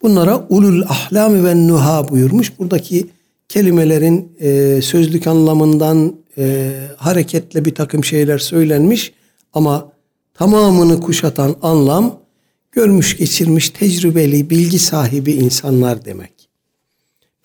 [0.03, 2.59] Bunlara ulul ahlami ve nuha buyurmuş.
[2.59, 3.07] Buradaki
[3.49, 9.13] kelimelerin e, sözlük anlamından e, hareketle bir takım şeyler söylenmiş
[9.53, 9.91] ama
[10.33, 12.19] tamamını kuşatan anlam
[12.71, 16.49] görmüş geçirmiş tecrübeli bilgi sahibi insanlar demek.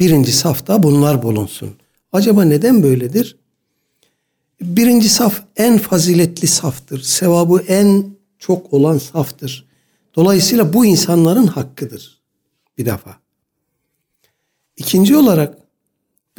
[0.00, 1.70] Birinci safta bunlar bulunsun.
[2.12, 3.36] Acaba neden böyledir?
[4.60, 7.02] Birinci saf en faziletli saftır.
[7.02, 8.04] Sevabı en
[8.38, 9.68] çok olan saftır.
[10.16, 12.17] Dolayısıyla bu insanların hakkıdır
[12.78, 13.20] bir defa.
[14.76, 15.58] İkinci olarak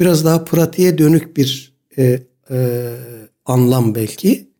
[0.00, 2.90] biraz daha pratiğe dönük bir e, e,
[3.44, 4.50] anlam belki.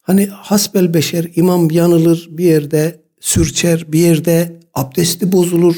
[0.00, 5.76] Hani hasbel beşer imam yanılır bir yerde sürçer bir yerde abdesti bozulur.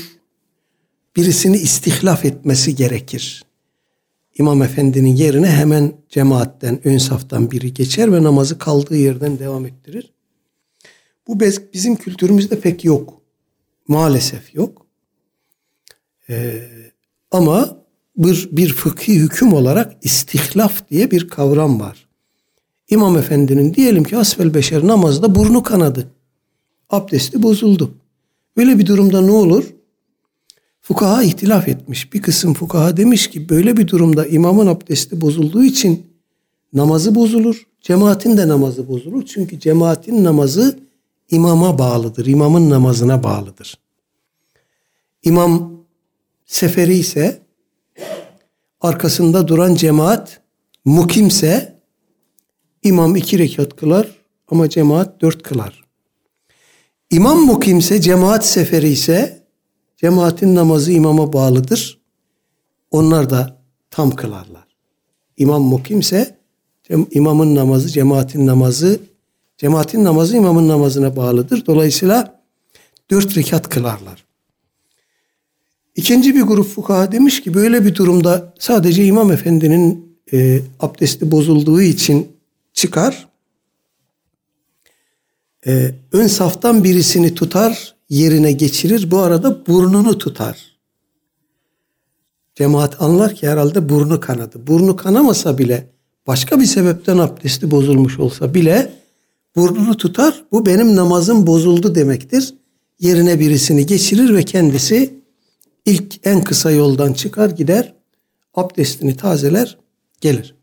[1.17, 3.45] Birisini istihlaf etmesi gerekir.
[4.39, 10.13] İmam efendinin yerine hemen cemaatten, ön saftan biri geçer ve namazı kaldığı yerden devam ettirir.
[11.29, 11.41] Bu
[11.75, 13.23] bizim kültürümüzde pek yok.
[13.89, 14.86] Maalesef yok.
[16.31, 16.63] Ee,
[17.31, 17.77] ama
[18.17, 22.07] bir, bir fıkhi hüküm olarak istihlaf diye bir kavram var.
[22.91, 26.09] İmam Efendi'nin diyelim ki asfel beşer namazda burnu kanadı.
[26.91, 27.95] Abdesti bozuldu.
[28.57, 29.65] Böyle bir durumda ne olur?
[30.81, 32.13] Fukaha ihtilaf etmiş.
[32.13, 36.07] Bir kısım fukaha demiş ki böyle bir durumda imamın abdesti bozulduğu için
[36.73, 37.67] namazı bozulur.
[37.81, 39.27] Cemaatin de namazı bozulur.
[39.27, 40.79] Çünkü cemaatin namazı
[41.31, 42.27] imama bağlıdır.
[42.27, 43.79] İmamın namazına bağlıdır.
[45.23, 45.76] İmam
[46.47, 47.43] seferi ise
[48.81, 50.41] arkasında duran cemaat
[50.85, 51.81] mukimse
[52.83, 54.09] imam iki rekat kılar
[54.49, 55.85] ama cemaat dört kılar.
[57.11, 59.47] İmam mukimse cemaat seferi ise
[59.97, 62.01] cemaatin namazı imama bağlıdır.
[62.91, 64.67] Onlar da tam kılarlar.
[65.37, 66.39] İmam mukimse
[67.11, 69.01] imamın namazı cemaatin namazı
[69.59, 71.67] cemaatin namazı imamın namazına bağlıdır.
[71.67, 72.43] Dolayısıyla
[73.11, 74.26] dört rekat kılarlar.
[75.97, 81.83] İkinci bir grup fukaha demiş ki böyle bir durumda sadece İmam Efendi'nin e, abdesti bozulduğu
[81.83, 82.29] için
[82.73, 83.29] çıkar.
[85.67, 89.11] E, ön saftan birisini tutar, yerine geçirir.
[89.11, 90.77] Bu arada burnunu tutar.
[92.55, 94.67] Cemaat anlar ki herhalde burnu kanadı.
[94.67, 95.91] Burnu kanamasa bile
[96.27, 98.93] başka bir sebepten abdesti bozulmuş olsa bile
[99.57, 100.45] burnunu tutar.
[100.53, 102.55] Bu benim namazım bozuldu demektir.
[103.01, 105.16] Yerine birisini geçirir ve kendisi
[105.87, 107.95] ilk en kısa yoldan çıkar gider.
[108.55, 109.79] Abdestini tazeler
[110.21, 110.55] gelir.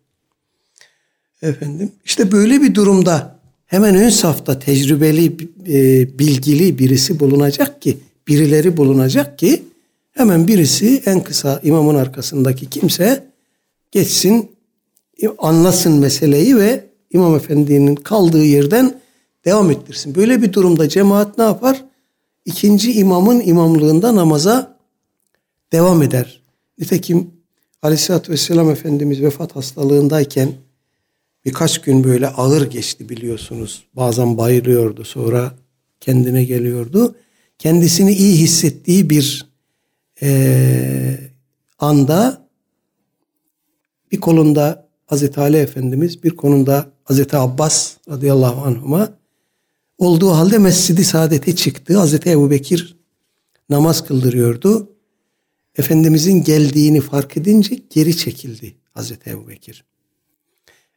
[1.42, 5.26] Efendim işte böyle bir durumda hemen ön safta tecrübeli,
[5.68, 9.64] e, bilgili birisi bulunacak ki, birileri bulunacak ki
[10.12, 13.28] hemen birisi en kısa imamın arkasındaki kimse
[13.92, 14.52] geçsin,
[15.38, 19.00] anlasın meseleyi ve imam efendinin kaldığı yerden
[19.46, 20.16] devam ettirsin.
[20.16, 21.86] Böyle bir durumda cemaat ne yapar?
[22.46, 24.73] İkinci imamın imamlığında namaza
[25.74, 26.42] devam eder.
[26.80, 27.32] Nitekim
[27.82, 30.54] Aleyhisselatü Vesselam Efendimiz vefat hastalığındayken
[31.46, 33.84] birkaç gün böyle ağır geçti biliyorsunuz.
[33.96, 35.56] Bazen bayılıyordu sonra
[36.00, 37.16] kendine geliyordu.
[37.60, 39.46] Kendisini iyi hissettiği bir
[40.22, 41.20] e,
[41.80, 42.48] anda
[44.12, 49.10] bir kolunda Hazreti Ali Efendimiz bir konunda Hazreti Abbas radıyallahu anhuma
[49.98, 51.98] olduğu halde Mescid-i Saadet'e çıktı.
[51.98, 52.98] Hazreti Ebu Bekir
[53.70, 54.93] namaz kıldırıyordu.
[55.78, 59.84] Efendimizin geldiğini fark edince geri çekildi Hazreti Ebu Bekir.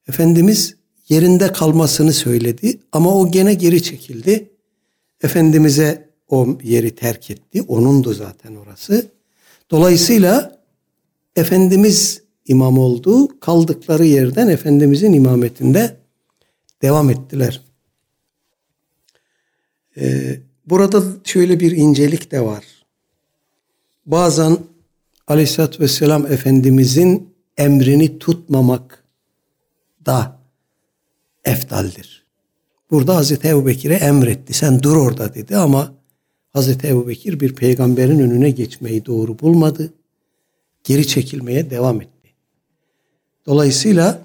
[0.09, 0.77] Efendimiz
[1.09, 4.51] yerinde kalmasını söyledi ama o gene geri çekildi.
[5.23, 7.63] Efendimiz'e o yeri terk etti.
[7.63, 9.11] Onundu zaten orası.
[9.71, 10.63] Dolayısıyla
[11.37, 13.41] Efendimiz imam oldu.
[13.41, 15.97] Kaldıkları yerden Efendimizin imametinde
[16.83, 17.63] devam ettiler.
[19.97, 22.76] Ee, burada şöyle bir incelik de var.
[24.07, 24.59] Bazen
[25.27, 29.05] Aleyhisselatü Vesselam Efendimizin emrini tutmamak
[30.07, 30.39] da
[31.45, 32.25] eftaldir.
[32.91, 34.55] Burada Hazreti Ebu Bekir'e emretti.
[34.55, 35.95] Sen dur orada dedi ama
[36.53, 39.93] Hazreti Ebu Bekir bir peygamberin önüne geçmeyi doğru bulmadı.
[40.85, 42.29] Geri çekilmeye devam etti.
[43.47, 44.23] Dolayısıyla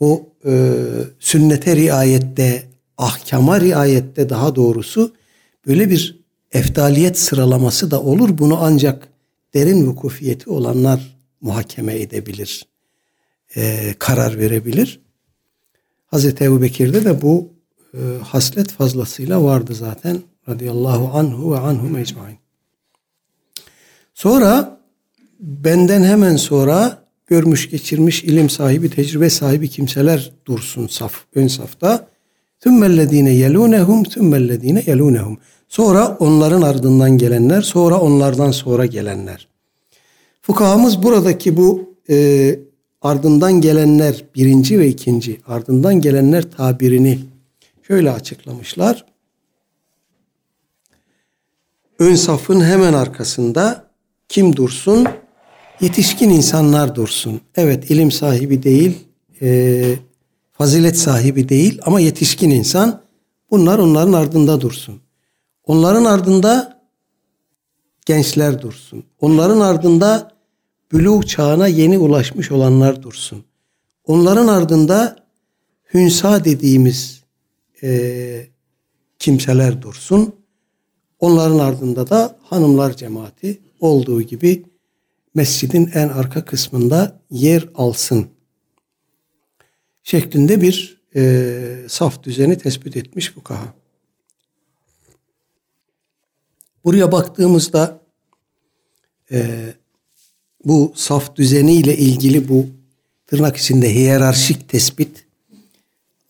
[0.00, 0.72] o e,
[1.20, 5.14] sünnete riayette, ahkama riayette daha doğrusu
[5.66, 6.23] böyle bir
[6.54, 8.38] eftaliyet sıralaması da olur.
[8.38, 9.08] Bunu ancak
[9.54, 12.66] derin vukufiyeti olanlar muhakeme edebilir,
[13.56, 15.00] e, karar verebilir.
[16.06, 17.48] Hazreti Ebu Bekir'de de bu
[17.94, 20.22] e, haslet fazlasıyla vardı zaten.
[20.48, 22.38] Radıyallahu anhu ve anhum ecmain.
[24.14, 24.80] Sonra
[25.40, 32.08] benden hemen sonra görmüş geçirmiş ilim sahibi, tecrübe sahibi kimseler dursun saf, ön safta.
[32.60, 35.38] Tümmellezine yelunehum, tümmellezine yelunehum.
[35.74, 39.48] Sonra onların ardından gelenler, sonra onlardan sonra gelenler.
[40.42, 42.58] Fukahamız buradaki bu e,
[43.02, 47.18] ardından gelenler birinci ve ikinci, ardından gelenler tabirini
[47.86, 49.04] şöyle açıklamışlar.
[51.98, 53.90] Ön safın hemen arkasında
[54.28, 55.06] kim dursun?
[55.80, 57.40] Yetişkin insanlar dursun.
[57.56, 58.98] Evet ilim sahibi değil,
[59.42, 59.94] e,
[60.52, 63.02] fazilet sahibi değil ama yetişkin insan.
[63.50, 65.03] Bunlar onların ardında dursun.
[65.66, 66.80] Onların ardında
[68.06, 69.04] gençler dursun.
[69.20, 70.32] Onların ardında
[70.92, 73.44] bülû çağına yeni ulaşmış olanlar dursun.
[74.04, 75.16] Onların ardında
[75.94, 77.22] hünsa dediğimiz
[77.82, 78.46] e,
[79.18, 80.34] kimseler dursun.
[81.18, 84.64] Onların ardında da hanımlar cemaati olduğu gibi
[85.34, 88.26] mescidin en arka kısmında yer alsın
[90.02, 93.74] şeklinde bir e, saf düzeni tespit etmiş bu kaha.
[96.84, 98.00] Buraya baktığımızda
[99.32, 99.64] e,
[100.64, 102.66] bu saf düzeniyle ilgili bu
[103.26, 105.24] tırnak içinde hiyerarşik tespit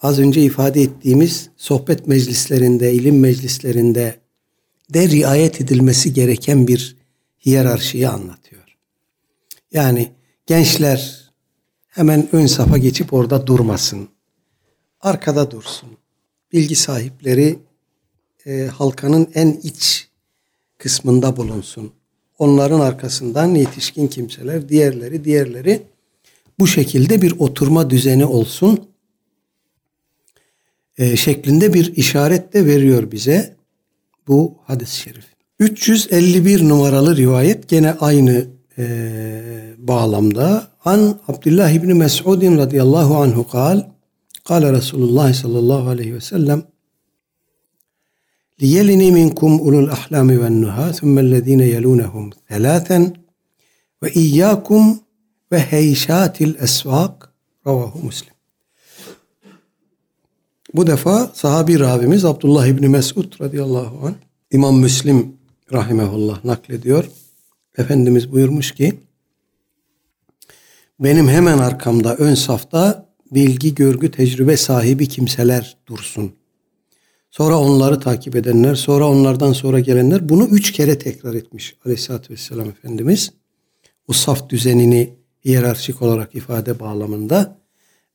[0.01, 4.21] az önce ifade ettiğimiz sohbet meclislerinde, ilim meclislerinde
[4.91, 6.97] de riayet edilmesi gereken bir
[7.47, 8.77] hiyerarşiyi anlatıyor.
[9.73, 10.13] Yani
[10.47, 11.31] gençler
[11.89, 14.09] hemen ön safa geçip orada durmasın.
[15.01, 15.89] Arkada dursun.
[16.53, 17.59] Bilgi sahipleri
[18.47, 20.09] e, halkanın en iç
[20.79, 21.93] kısmında bulunsun.
[22.39, 25.83] Onların arkasından yetişkin kimseler, diğerleri, diğerleri
[26.59, 28.89] bu şekilde bir oturma düzeni olsun
[30.99, 33.57] e, şeklinde bir işaret de veriyor bize
[34.29, 35.25] bu hadis-i şerif.
[35.59, 38.47] 351 numaralı rivayet gene aynı
[38.79, 38.85] e,
[39.79, 40.69] bağlamda.
[40.85, 43.83] An Abdullah İbni Mes'udin radıyallahu anhu kal,
[44.45, 46.63] Kale Resulullah sallallahu aleyhi ve sellem
[48.62, 53.14] ليلني منكم أولو الأحلام والنهى ثم الذين يلونهم ثلاثا
[54.02, 54.98] وإياكم
[55.52, 57.30] وهيشات الأسواق
[57.68, 58.34] رواه مسلم
[60.74, 64.14] Bu defa sahabi ravimiz Abdullah İbni Mesud radıyallahu anh
[64.52, 65.34] İmam Müslim
[65.74, 67.10] rahimehullah naklediyor.
[67.78, 69.00] Efendimiz buyurmuş ki
[71.00, 76.32] benim hemen arkamda ön safta bilgi, görgü, tecrübe sahibi kimseler dursun.
[77.37, 82.69] Sonra onları takip edenler, sonra onlardan sonra gelenler bunu üç kere tekrar etmiş Aleyhisselatü Vesselam
[82.69, 83.33] Efendimiz.
[84.09, 85.15] O saf düzenini
[85.45, 87.59] hiyerarşik olarak ifade bağlamında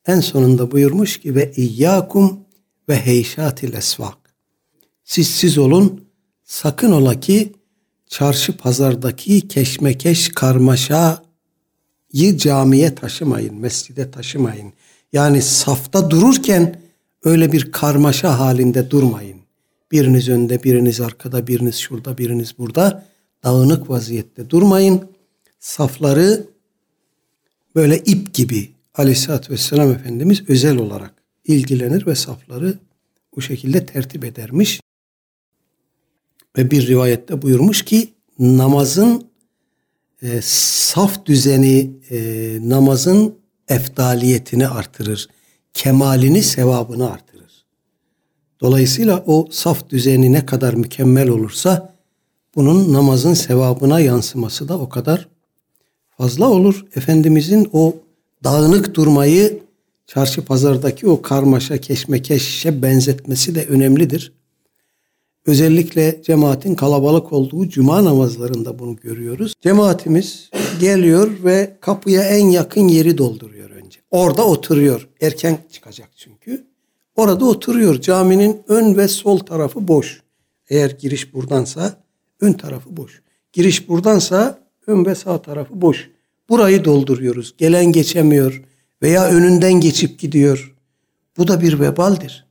[0.08, 2.40] en sonunda buyurmuş ki ve iyyakum
[2.90, 4.18] ve heyşatil esvak.
[5.04, 6.02] Siz siz olun
[6.44, 7.54] sakın ola ki
[8.08, 11.18] çarşı pazardaki keşmekeş karmaşayı
[12.38, 14.74] camiye taşımayın, mescide taşımayın.
[15.14, 16.89] Yani safta dururken
[17.24, 19.40] öyle bir karmaşa halinde durmayın.
[19.92, 23.06] Biriniz önde, biriniz arkada, biriniz şurada, biriniz burada.
[23.44, 25.02] Dağınık vaziyette durmayın.
[25.60, 26.48] Safları
[27.76, 31.14] böyle ip gibi Aleyhisselatü Vesselam Efendimiz özel olarak
[31.46, 32.80] ilgilenir ve safları
[33.36, 34.82] bu şekilde tertip edermiş.
[36.58, 39.28] Ve bir rivayette buyurmuş ki namazın
[40.22, 42.20] e, saf düzeni e,
[42.62, 43.36] namazın
[43.68, 45.28] efdaliyetini artırır.
[45.74, 47.66] Kemalini, sevabını artırır.
[48.62, 51.94] Dolayısıyla o saf düzeni ne kadar mükemmel olursa
[52.56, 55.28] bunun namazın sevabına yansıması da o kadar
[56.18, 56.86] fazla olur.
[56.96, 57.96] Efendimizin o
[58.44, 59.60] dağınık durmayı
[60.08, 64.34] çarşı pazardaki o karmaşa keşmekeşe benzetmesi de önemlidir.
[65.46, 69.54] Özellikle cemaatin kalabalık olduğu cuma namazlarında bunu görüyoruz.
[69.62, 70.50] Cemaatimiz
[70.80, 74.00] geliyor ve kapıya en yakın yeri dolduruyor önce.
[74.12, 75.10] Orada oturuyor.
[75.22, 76.66] Erken çıkacak çünkü.
[77.16, 78.02] Orada oturuyor.
[78.02, 80.22] Caminin ön ve sol tarafı boş.
[80.70, 82.04] Eğer giriş buradansa
[82.42, 83.22] ön tarafı boş.
[83.54, 86.10] Giriş buradansa ön ve sağ tarafı boş.
[86.50, 87.54] Burayı dolduruyoruz.
[87.58, 88.64] Gelen geçemiyor
[89.02, 90.76] veya önünden geçip gidiyor.
[91.38, 92.46] Bu da bir vebaldir.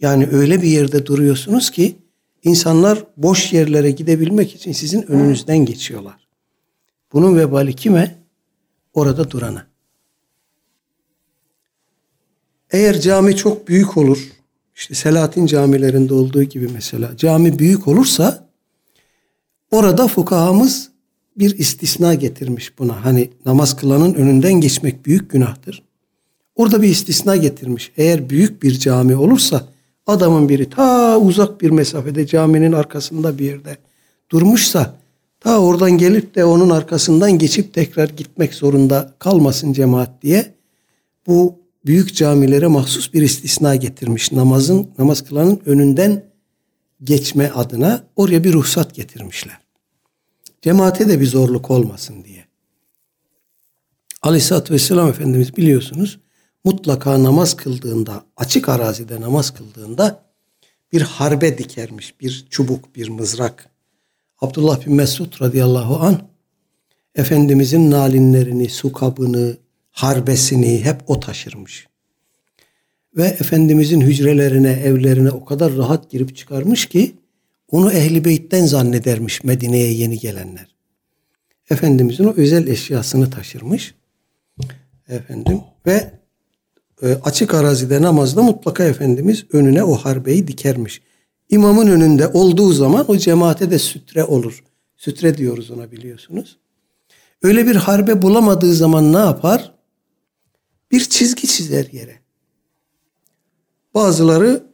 [0.00, 1.96] Yani öyle bir yerde duruyorsunuz ki
[2.42, 6.28] insanlar boş yerlere gidebilmek için sizin önünüzden geçiyorlar.
[7.12, 8.18] Bunun vebali kime?
[8.94, 9.71] Orada durana.
[12.72, 14.32] Eğer cami çok büyük olur,
[14.74, 18.48] işte Selahattin camilerinde olduğu gibi mesela cami büyük olursa
[19.70, 20.90] orada fukahamız
[21.36, 23.04] bir istisna getirmiş buna.
[23.04, 25.82] Hani namaz kılanın önünden geçmek büyük günahtır.
[26.56, 27.92] Orada bir istisna getirmiş.
[27.96, 29.68] Eğer büyük bir cami olursa
[30.06, 33.76] adamın biri ta uzak bir mesafede caminin arkasında bir yerde
[34.30, 34.94] durmuşsa
[35.40, 40.54] ta oradan gelip de onun arkasından geçip tekrar gitmek zorunda kalmasın cemaat diye
[41.26, 44.32] bu büyük camilere mahsus bir istisna getirmiş.
[44.32, 46.24] Namazın namaz kılanın önünden
[47.04, 49.58] geçme adına oraya bir ruhsat getirmişler.
[50.62, 52.44] Cemaate de bir zorluk olmasın diye.
[54.22, 56.18] Aleyhisselatü Vesselam Efendimiz biliyorsunuz
[56.64, 60.22] mutlaka namaz kıldığında, açık arazide namaz kıldığında
[60.92, 62.20] bir harbe dikermiş.
[62.20, 63.68] Bir çubuk, bir mızrak.
[64.40, 66.32] Abdullah bin Mesud radıyallahu an
[67.14, 69.56] Efendimizin nalinlerini, su kabını,
[69.92, 71.86] harbesini hep o taşırmış.
[73.16, 77.14] Ve Efendimizin hücrelerine, evlerine o kadar rahat girip çıkarmış ki
[77.70, 80.66] onu ehli beytten zannedermiş Medine'ye yeni gelenler.
[81.70, 83.94] Efendimizin o özel eşyasını taşırmış.
[85.08, 86.10] Efendim ve
[87.02, 91.02] e, açık arazide namazda mutlaka Efendimiz önüne o harbeyi dikermiş.
[91.50, 94.64] İmamın önünde olduğu zaman o cemaate de sütre olur.
[94.96, 96.58] Sütre diyoruz ona biliyorsunuz.
[97.42, 99.72] Öyle bir harbe bulamadığı zaman ne yapar?
[100.92, 102.18] Bir çizgi çizer yere.
[103.94, 104.66] Bazıları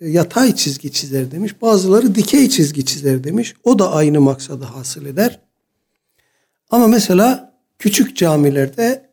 [0.00, 1.62] yatay çizgi çizer demiş.
[1.62, 3.54] Bazıları dikey çizgi çizer demiş.
[3.64, 5.40] O da aynı maksadı hasıl eder.
[6.70, 9.10] Ama mesela küçük camilerde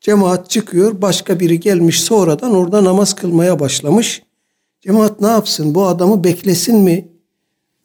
[0.00, 1.02] cemaat çıkıyor.
[1.02, 4.22] Başka biri gelmiş sonradan orada namaz kılmaya başlamış.
[4.80, 5.74] Cemaat ne yapsın?
[5.74, 7.08] Bu adamı beklesin mi?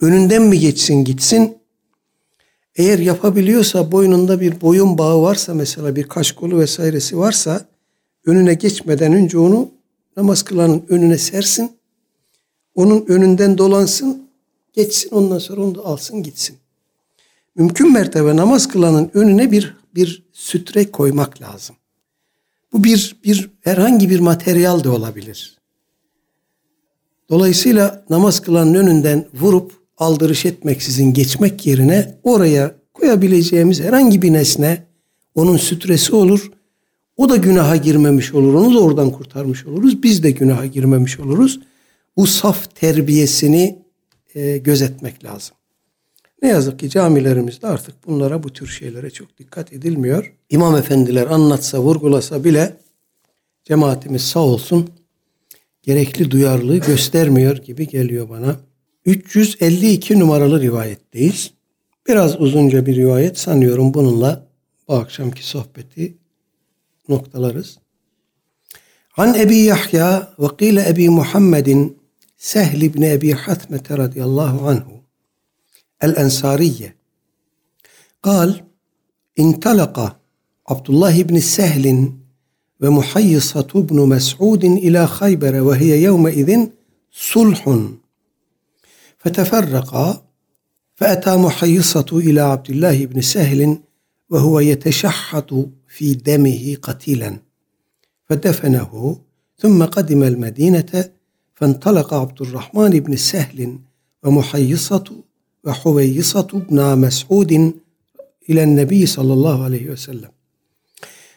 [0.02, 1.59] Önünden mi geçsin gitsin?
[2.80, 7.66] Eğer yapabiliyorsa boynunda bir boyun bağı varsa mesela bir kaş kolu vesairesi varsa
[8.26, 9.72] önüne geçmeden önce onu
[10.18, 11.72] namaz kılanın önüne sersin.
[12.76, 14.30] Onun önünden dolansın,
[14.74, 16.58] geçsin ondan sonra onu da alsın gitsin.
[17.56, 21.76] Mümkün mertebe namaz kılanın önüne bir bir sütre koymak lazım.
[22.74, 25.58] Bu bir bir herhangi bir materyal de olabilir.
[27.30, 34.84] Dolayısıyla namaz kılanın önünden vurup aldırış etmeksizin geçmek yerine oraya koyabileceğimiz herhangi bir nesne
[35.36, 36.52] onun sütresi olur.
[37.18, 38.54] O da günaha girmemiş olur.
[38.54, 40.04] Onu da oradan kurtarmış oluruz.
[40.04, 41.60] Biz de günaha girmemiş oluruz
[42.18, 43.80] bu saf terbiyesini
[44.36, 45.56] e, gözetmek lazım.
[46.42, 50.34] Ne yazık ki camilerimizde artık bunlara bu tür şeylere çok dikkat edilmiyor.
[50.50, 52.78] İmam efendiler anlatsa vurgulasa bile
[53.64, 54.90] cemaatimiz sağ olsun
[55.82, 58.69] gerekli duyarlılığı göstermiyor gibi geliyor bana.
[59.09, 61.51] 352 numaralı rivayetteyiz.
[62.09, 64.47] Biraz uzunca bir rivayet sanıyorum bununla
[64.89, 66.17] bu akşamki sohbeti
[67.09, 67.79] noktalarız.
[69.17, 71.99] An Ebi Yahya ve kıyla Ebi Muhammedin
[72.37, 75.05] Sehl ibn Ebi Hatmete radıyallahu anhu
[76.01, 76.95] el-Ensariye
[78.29, 78.51] قال
[79.43, 79.97] انطلق
[80.71, 81.87] عبد الله بن سهل
[82.81, 86.51] ومحيصة بن مسعود إلى خيبر وهي يومئذ
[87.13, 87.63] صلح
[89.20, 90.26] فتفرقا
[90.96, 93.80] فأتى محيصة إلى عبد الله بن سهل
[94.30, 95.54] وهو يتشحط
[95.88, 97.38] في دمه قتيلا
[98.26, 99.20] فدفنه
[99.58, 101.12] ثم قدم المدينة
[101.56, 103.80] فانطلق عبد الرحمن بن سهل
[104.24, 105.24] ومحيصة
[105.64, 107.74] وحويصة بن مسعود
[108.50, 110.30] إلى النبي صلى الله عليه وسلم.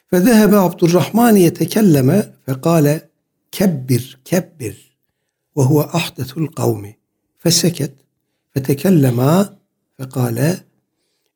[0.06, 3.00] فذهب عبد الرحمن يتكلم فقال
[3.52, 4.76] كبر كبر
[5.54, 6.92] وهو أحدث القوم.
[7.42, 7.92] Feseket
[8.54, 9.56] fetekellema
[9.96, 10.56] fekale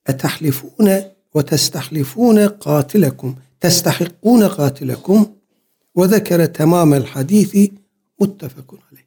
[0.06, 5.28] etahlifune ve testahlifune katilekum testahikkune katilekum
[5.96, 7.72] ve zekere temamel hadithi
[8.18, 9.06] muttefekun aleyh.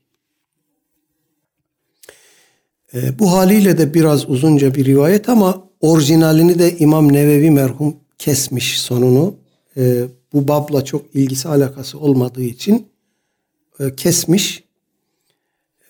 [2.94, 8.82] Ee, bu haliyle de biraz uzunca bir rivayet ama orijinalini de İmam Nevevi merhum kesmiş
[8.82, 9.36] sonunu.
[9.78, 12.88] E, bu babla çok ilgisi alakası olmadığı için
[13.80, 14.64] e, kesmiş.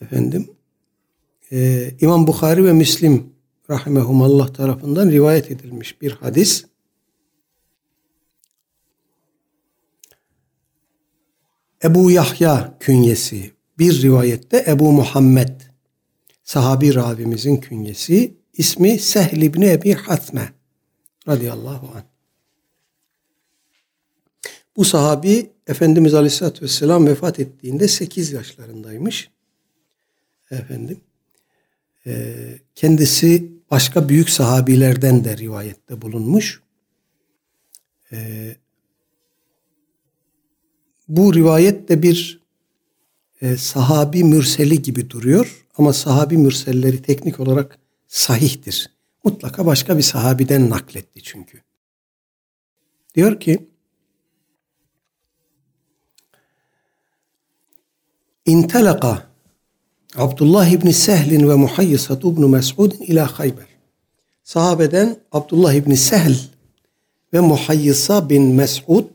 [0.01, 0.49] Efendim
[1.51, 3.33] e, İmam Bukhari ve Müslim
[3.69, 6.65] rahimehumallah tarafından rivayet edilmiş bir hadis.
[11.83, 15.61] Ebu Yahya künyesi bir rivayette Ebu Muhammed
[16.43, 20.53] sahabi ravimizin künyesi ismi Sehl ibn Ebi Hatme
[21.27, 22.03] radıyallahu anh.
[24.75, 29.29] Bu sahabi Efendimiz Aleyhisselatü Vesselam vefat ettiğinde 8 yaşlarındaymış.
[30.51, 31.01] Efendim.
[32.09, 32.35] E,
[32.75, 36.61] kendisi başka büyük sahabilerden de rivayette bulunmuş.
[38.11, 38.55] E,
[41.07, 42.43] bu rivayet de bir
[43.41, 45.65] e, sahabi mürseli gibi duruyor.
[45.77, 48.91] Ama sahabi mürselleri teknik olarak sahihtir.
[49.23, 51.61] Mutlaka başka bir sahabiden nakletti çünkü.
[53.15, 53.69] Diyor ki
[58.45, 59.28] İntelaka
[60.19, 63.67] Abdullah İbni Sehlin ve Muhayyisat İbni Mes'udin ila Hayber.
[64.43, 66.33] Sahabeden Abdullah İbni Sehl
[67.33, 69.05] ve Muhayyisa bin Mes'ud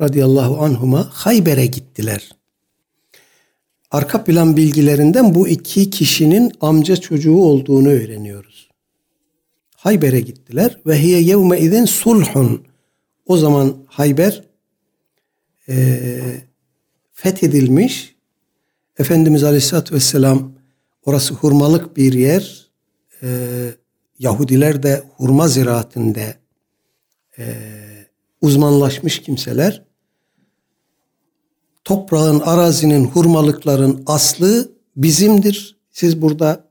[0.00, 2.30] radıyallahu anhuma Hayber'e gittiler.
[3.90, 8.70] Arka plan bilgilerinden bu iki kişinin amca çocuğu olduğunu öğreniyoruz.
[9.76, 12.66] Hayber'e gittiler ve hiye yevme izen sulhun.
[13.26, 14.44] O zaman Hayber
[15.68, 16.08] e,
[17.12, 18.19] fethedilmiş.
[19.00, 20.52] Efendimiz Aleyhisselatü Vesselam
[21.04, 22.70] orası hurmalık bir yer.
[23.22, 23.28] E,
[24.18, 26.34] Yahudiler de hurma ziraatinde
[27.38, 27.44] e,
[28.40, 29.82] uzmanlaşmış kimseler
[31.84, 35.76] toprağın, arazinin, hurmalıkların aslı bizimdir.
[35.90, 36.64] Siz burada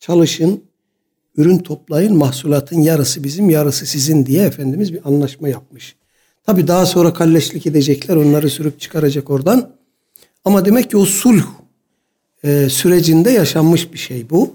[0.00, 0.64] çalışın,
[1.36, 5.96] ürün toplayın, mahsulatın yarısı bizim, yarısı sizin diye Efendimiz bir anlaşma yapmış.
[6.46, 9.70] Tabi daha sonra kalleşlik edecekler, onları sürüp çıkaracak oradan.
[10.44, 11.61] Ama demek ki o sulh
[12.44, 14.54] e, sürecinde yaşanmış bir şey bu.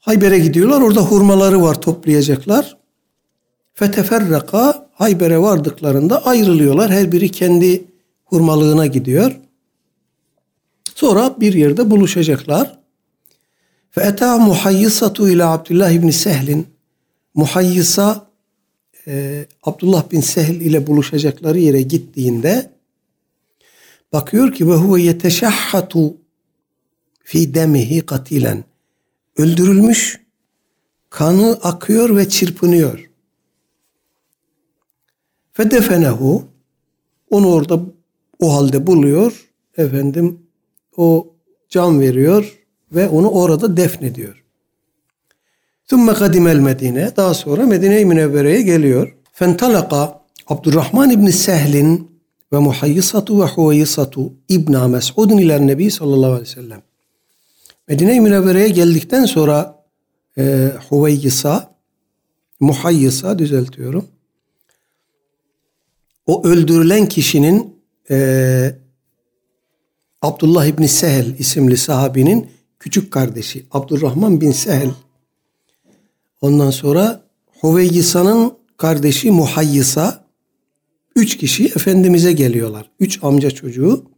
[0.00, 2.76] Hayber'e gidiyorlar, orada hurmaları var toplayacaklar.
[3.74, 6.90] Feteferraka Hayber'e vardıklarında ayrılıyorlar.
[6.90, 7.84] Her biri kendi
[8.24, 9.40] hurmalığına gidiyor.
[10.94, 12.78] Sonra bir yerde buluşacaklar.
[13.90, 16.66] Fe eta muhayyisatu ile Abdullah ibn Sehl'in
[17.34, 18.26] muhayyisa
[19.06, 22.73] e, Abdullah bin Sehl ile buluşacakları yere gittiğinde
[24.14, 26.16] bakıyor ki ve huve yeteşahhatu
[27.24, 28.64] fi demihi katilen
[29.36, 30.20] öldürülmüş
[31.10, 33.10] kanı akıyor ve çırpınıyor.
[35.52, 36.44] Fedefenehu
[37.30, 37.80] onu orada
[38.40, 39.50] o halde buluyor.
[39.76, 40.38] Efendim
[40.96, 41.34] o
[41.68, 42.58] can veriyor
[42.92, 44.44] ve onu orada defnediyor.
[45.86, 47.16] Thumma kadimel Medine.
[47.16, 49.16] Daha sonra Medine-i Münevvere'ye geliyor.
[49.32, 52.13] Fentalaka Abdurrahman İbni Sehlin
[52.54, 56.82] ve Muhayyisatu ve Huvayisatu İbna Mes'udun ile Nebi sallallahu aleyhi ve sellem.
[57.88, 59.84] Medine-i Münevvere'ye geldikten sonra
[60.38, 61.74] e, Huvayisa,
[62.60, 64.08] Muhayyisa düzeltiyorum
[66.26, 67.76] o öldürülen kişinin
[68.10, 68.76] e,
[70.22, 74.90] Abdullah İbni Sehel isimli sahabinin küçük kardeşi Abdurrahman bin Sehel.
[76.40, 77.24] Ondan sonra
[77.60, 80.23] Huveyyisa'nın kardeşi Muhayyisa.
[81.16, 82.90] Üç kişi Efendimiz'e geliyorlar.
[83.00, 84.10] Üç amca çocuğu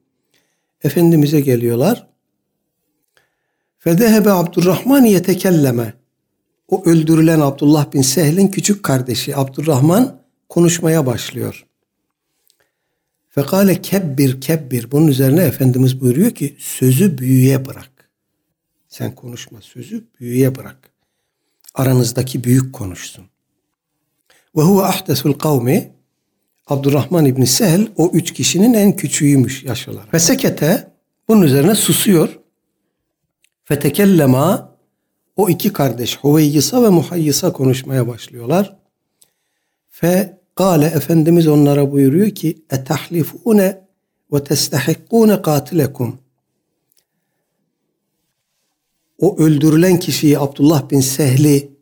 [0.82, 2.06] Efendimiz'e geliyorlar.
[3.78, 5.94] Fedehebe Abdurrahman yetekelleme.
[6.68, 11.66] O öldürülen Abdullah bin Sehl'in küçük kardeşi Abdurrahman konuşmaya başlıyor.
[13.28, 14.90] Fekale kebbir kebbir.
[14.92, 18.10] Bunun üzerine Efendimiz buyuruyor ki sözü büyüye bırak.
[18.88, 20.90] Sen konuşma sözü büyüye bırak.
[21.74, 23.24] Aranızdaki büyük konuşsun.
[24.56, 25.95] Ve huve ahdesul kavmi
[26.66, 30.14] Abdurrahman İbni Sehl o üç kişinin en küçüğüymüş yaş olarak.
[30.14, 30.92] Ve sekete
[31.28, 32.40] bunun üzerine susuyor.
[33.64, 34.76] Fetekellema
[35.36, 38.76] o iki kardeş Huveyyisa ve Muhayyisa konuşmaya başlıyorlar.
[39.88, 43.86] Fe Kale Efendimiz onlara buyuruyor ki etahlifune
[44.32, 46.18] ve testahikkune katilekum.
[49.18, 51.76] O öldürülen kişiyi Abdullah bin Sehli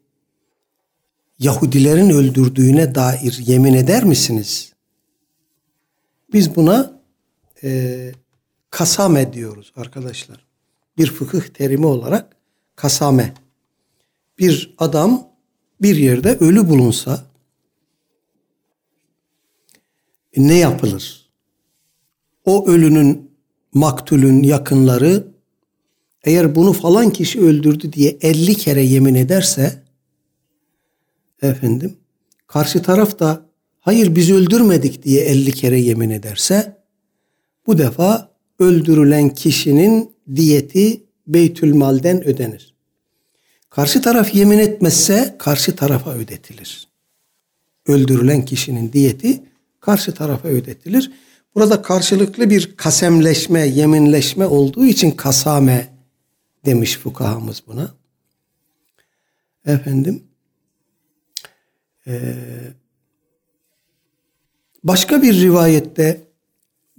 [1.38, 4.73] Yahudilerin öldürdüğüne dair yemin eder misiniz?
[6.34, 7.00] Biz buna
[7.62, 8.12] e,
[8.70, 10.46] kasame diyoruz arkadaşlar.
[10.98, 12.36] Bir fıkıh terimi olarak
[12.76, 13.34] kasame.
[14.38, 15.28] Bir adam
[15.82, 17.24] bir yerde ölü bulunsa
[20.36, 21.30] ne yapılır?
[22.44, 23.30] O ölünün
[23.74, 25.26] maktulün yakınları
[26.24, 29.82] eğer bunu falan kişi öldürdü diye 50 kere yemin ederse
[31.42, 31.96] efendim
[32.46, 33.53] karşı taraf da
[33.84, 36.76] hayır biz öldürmedik diye 50 kere yemin ederse
[37.66, 42.74] bu defa öldürülen kişinin diyeti Beytülmal'den ödenir.
[43.70, 46.88] Karşı taraf yemin etmezse karşı tarafa ödetilir.
[47.86, 49.42] Öldürülen kişinin diyeti
[49.80, 51.12] karşı tarafa ödetilir.
[51.54, 55.88] Burada karşılıklı bir kasemleşme, yeminleşme olduğu için kasame
[56.64, 57.94] demiş fukahamız buna.
[59.66, 60.22] Efendim
[62.06, 62.34] ee,
[64.84, 66.20] başka bir rivayette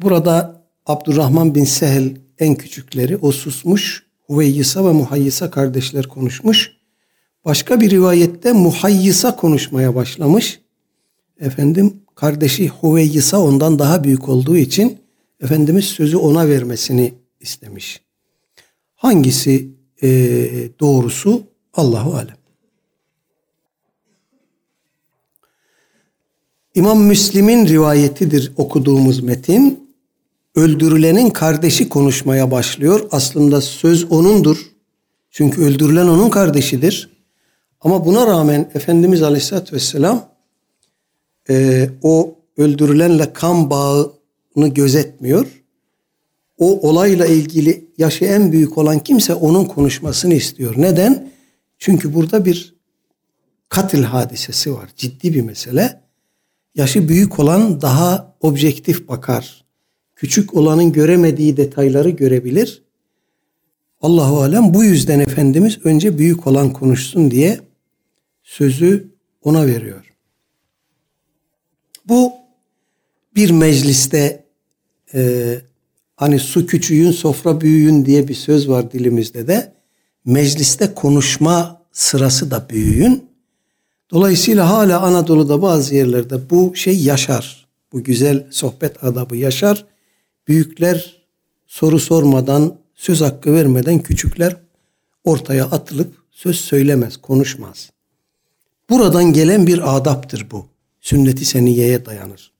[0.02, 4.06] burada Abdurrahman bin Sehel en küçükleri o susmuş.
[4.28, 6.72] Huveyyisa ve Muhayyisa kardeşler konuşmuş.
[7.46, 10.60] Başka bir rivayette Muhayyisa konuşmaya başlamış.
[11.40, 15.00] Efendim kardeşi Huveyyisa ondan daha büyük olduğu için
[15.42, 18.02] Efendimiz sözü ona vermesini istemiş.
[18.96, 19.72] Hangisi
[20.02, 20.10] e,
[20.80, 22.45] doğrusu Allahu alem.
[26.76, 29.90] İmam Müslim'in rivayetidir okuduğumuz metin.
[30.56, 33.08] Öldürülenin kardeşi konuşmaya başlıyor.
[33.12, 34.58] Aslında söz onundur.
[35.32, 37.10] Çünkü öldürülen onun kardeşidir.
[37.82, 40.30] Ama buna rağmen Efendimiz Aleyhisselatü Vesselam
[41.50, 45.64] e, o öldürülenle kan bağını gözetmiyor.
[46.58, 50.74] O olayla ilgili yaşı en büyük olan kimse onun konuşmasını istiyor.
[50.78, 51.32] Neden?
[51.80, 52.76] Çünkü burada bir
[53.70, 54.90] katil hadisesi var.
[54.96, 56.05] Ciddi bir mesele.
[56.76, 59.66] Yaşı büyük olan daha objektif bakar.
[60.16, 62.84] Küçük olanın göremediği detayları görebilir.
[64.02, 67.60] Allahu alem bu yüzden Efendimiz önce büyük olan konuşsun diye
[68.44, 69.08] sözü
[69.44, 70.14] ona veriyor.
[72.08, 72.34] Bu
[73.36, 74.46] bir mecliste
[75.14, 75.56] e,
[76.16, 79.74] hani su küçüğün sofra büyüğün diye bir söz var dilimizde de
[80.26, 83.35] mecliste konuşma sırası da büyüğün.
[84.12, 87.68] Dolayısıyla hala Anadolu'da bazı yerlerde bu şey yaşar.
[87.92, 89.86] Bu güzel sohbet adabı yaşar.
[90.48, 91.22] Büyükler
[91.68, 94.58] soru sormadan, söz hakkı vermeden küçükler
[95.24, 97.92] ortaya atılıp söz söylemez, konuşmaz.
[98.90, 100.66] Buradan gelen bir adaptır bu
[101.02, 102.52] sünnet-i seniyeye dayanır.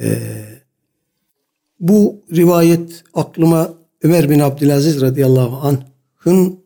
[0.00, 0.18] Ee,
[1.80, 6.60] bu rivayet aklıma Ömer bin Abdülaziz radıyallahu anh'ın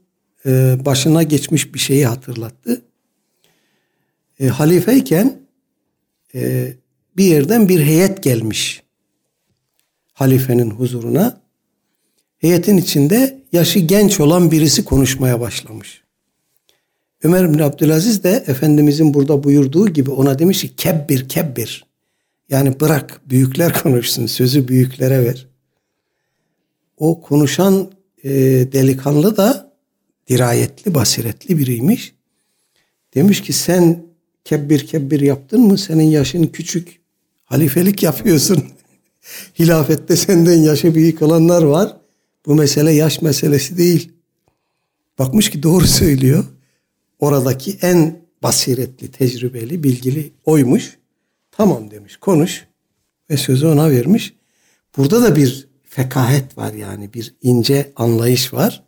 [0.46, 2.82] e, başına geçmiş bir şeyi hatırlattı.
[4.40, 5.40] E, halifeyken
[6.34, 6.72] e,
[7.16, 8.82] bir yerden bir heyet gelmiş
[10.12, 11.40] halifenin huzuruna.
[12.38, 16.02] Heyetin içinde yaşı genç olan birisi konuşmaya başlamış.
[17.22, 21.84] Ömer bin Abdülaziz de Efendimizin burada buyurduğu gibi ona demiş ki kebbir kebbir.
[22.48, 25.46] Yani bırak büyükler konuşsun sözü büyüklere ver.
[26.96, 27.92] O konuşan
[28.24, 28.30] e,
[28.72, 29.72] delikanlı da
[30.28, 32.14] dirayetli basiretli biriymiş.
[33.14, 34.09] Demiş ki sen
[34.50, 35.78] kebbir kebbir yaptın mı?
[35.78, 37.00] Senin yaşın küçük.
[37.44, 38.64] Halifelik yapıyorsun.
[39.58, 41.96] Hilafette senden yaşı büyük olanlar var.
[42.46, 44.12] Bu mesele yaş meselesi değil.
[45.18, 46.44] Bakmış ki doğru söylüyor
[47.18, 50.98] oradaki en basiretli, tecrübeli, bilgili oymuş.
[51.50, 52.66] Tamam demiş, konuş
[53.30, 54.34] ve sözü ona vermiş.
[54.96, 58.84] Burada da bir fekahet var yani bir ince anlayış var.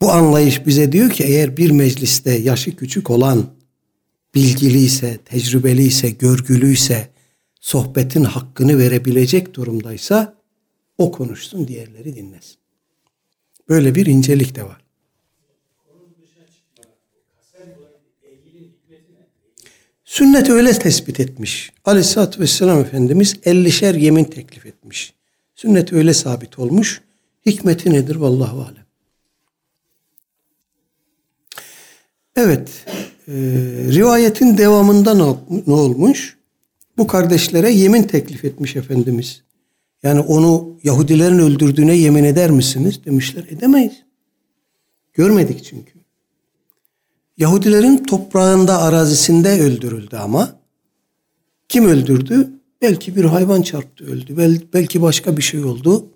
[0.00, 3.61] Bu anlayış bize diyor ki eğer bir mecliste yaşı küçük olan
[4.34, 7.08] bilgiliyse, tecrübeliyse, görgülüyse,
[7.60, 10.34] sohbetin hakkını verebilecek durumdaysa
[10.98, 12.56] o konuşsun, diğerleri dinlesin.
[13.68, 14.82] Böyle bir incelik de var.
[20.04, 21.72] Sünnet öyle tespit etmiş.
[21.84, 25.14] Aleyhisselatü Vesselam Efendimiz 50'şer yemin teklif etmiş.
[25.54, 27.00] Sünnet öyle sabit olmuş.
[27.46, 28.16] Hikmeti nedir?
[28.16, 28.86] Vallahu alem.
[32.36, 32.86] Evet.
[33.28, 33.32] E,
[33.92, 36.36] rivayetin devamında ne, ne olmuş?
[36.98, 39.42] Bu kardeşlere yemin teklif etmiş Efendimiz.
[40.02, 43.00] Yani onu Yahudilerin öldürdüğüne yemin eder misiniz?
[43.04, 44.02] Demişler edemeyiz.
[45.12, 45.92] Görmedik çünkü.
[47.38, 50.56] Yahudilerin toprağında, arazisinde öldürüldü ama.
[51.68, 52.50] Kim öldürdü?
[52.82, 54.36] Belki bir hayvan çarptı öldü.
[54.36, 56.06] Bel, belki başka bir şey oldu.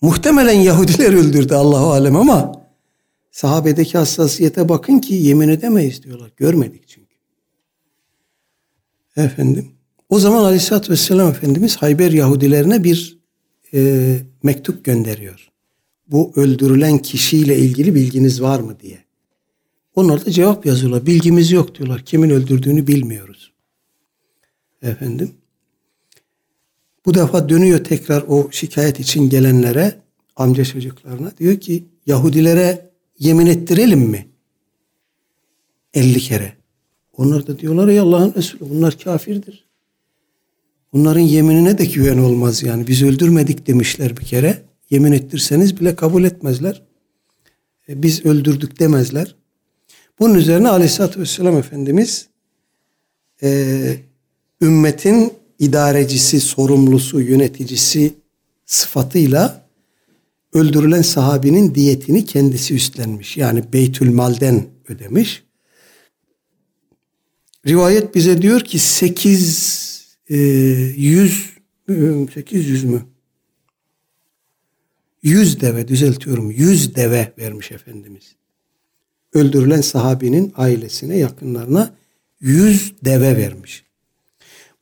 [0.00, 2.65] Muhtemelen Yahudiler öldürdü Allahu alem ama
[3.36, 6.30] sahabedeki hassasiyete bakın ki yemin edemeyiz diyorlar.
[6.36, 7.14] Görmedik çünkü.
[9.16, 9.68] Efendim.
[10.08, 13.18] O zaman Aleyhisselatü Vesselam Efendimiz Hayber Yahudilerine bir
[13.74, 15.50] e, mektup gönderiyor.
[16.08, 19.04] Bu öldürülen kişiyle ilgili bilginiz var mı diye.
[19.94, 21.06] Onlar da cevap yazıyorlar.
[21.06, 22.04] Bilgimiz yok diyorlar.
[22.04, 23.52] Kimin öldürdüğünü bilmiyoruz.
[24.82, 25.30] Efendim.
[27.06, 30.00] Bu defa dönüyor tekrar o şikayet için gelenlere,
[30.36, 31.32] amca çocuklarına.
[31.38, 32.85] Diyor ki Yahudilere
[33.18, 34.28] yemin ettirelim mi?
[35.94, 36.52] 50 kere.
[37.16, 39.66] Onlar da diyorlar ey Allah'ın Resulü bunlar kafirdir.
[40.92, 42.86] Bunların yeminine de güven olmaz yani.
[42.86, 44.62] Biz öldürmedik demişler bir kere.
[44.90, 46.82] Yemin ettirseniz bile kabul etmezler.
[47.88, 49.34] E, biz öldürdük demezler.
[50.18, 52.28] Bunun üzerine Aleyhisselatü Vesselam Efendimiz
[53.42, 53.96] e,
[54.60, 58.14] ümmetin idarecisi, sorumlusu, yöneticisi
[58.66, 59.65] sıfatıyla
[60.56, 63.36] öldürülen sahabinin diyetini kendisi üstlenmiş.
[63.36, 65.42] Yani Beytül Mal'den ödemiş.
[67.66, 71.56] Rivayet bize diyor ki 8 e, 100
[72.34, 73.02] 800 mü?
[75.22, 76.50] 100 deve düzeltiyorum.
[76.50, 78.36] 100 deve vermiş Efendimiz.
[79.32, 81.94] Öldürülen sahabinin ailesine, yakınlarına
[82.40, 83.84] 100 deve vermiş.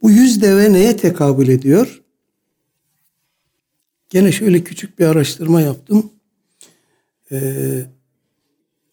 [0.02, 2.03] Bu 100 deve neye tekabül ediyor?
[4.14, 6.10] Gene şöyle küçük bir araştırma yaptım.
[7.32, 7.86] Ee,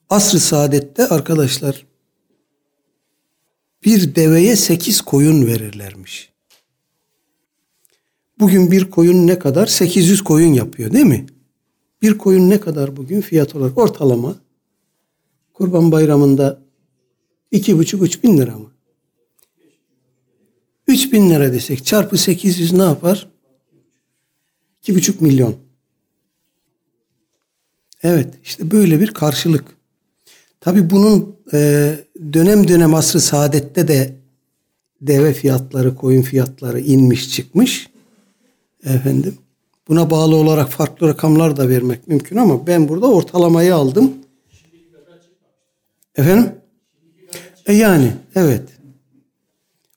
[0.10, 1.86] Asr-ı Saadet'te arkadaşlar
[3.86, 6.32] bir deveye sekiz koyun verirlermiş.
[8.40, 9.68] Bugün bir koyun ne kadar?
[9.68, 11.26] 800 koyun yapıyor değil mi?
[12.02, 14.36] Bir koyun ne kadar bugün fiyat olarak ortalama?
[15.54, 16.62] Kurban bayramında
[17.52, 18.72] iki buçuk üç bin lira mı?
[20.88, 23.31] Üç bin lira desek çarpı 800 ne yapar?
[24.84, 25.56] 2,5 milyon.
[28.04, 29.66] Evet işte böyle bir karşılık.
[30.60, 31.96] Tabi bunun e,
[32.34, 34.16] dönem dönem asrı saadette de
[35.02, 37.90] deve fiyatları, koyun fiyatları inmiş çıkmış.
[38.84, 39.38] Efendim
[39.88, 44.14] buna bağlı olarak farklı rakamlar da vermek mümkün ama ben burada ortalamayı aldım.
[46.16, 46.52] Efendim?
[47.66, 48.70] E yani evet.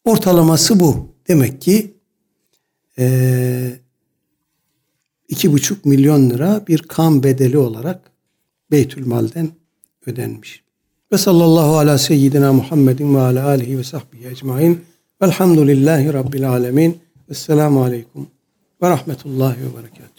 [0.05, 1.14] Ortalaması bu.
[1.28, 1.95] Demek ki
[2.99, 3.84] eee
[5.30, 8.10] 2,5 milyon lira bir kan bedeli olarak
[8.70, 9.50] Beytülmal'den
[10.06, 10.64] ödenmiş.
[11.12, 14.80] Ve sallallahu ala seyyidina Muhammedin ve ala alihi ve sahbihi ecmain.
[15.22, 17.00] Velhamdülillahi Rabbil alemin.
[17.30, 18.26] Esselamu aleyküm
[18.82, 20.13] ve rahmetullahi ve berekatuhu.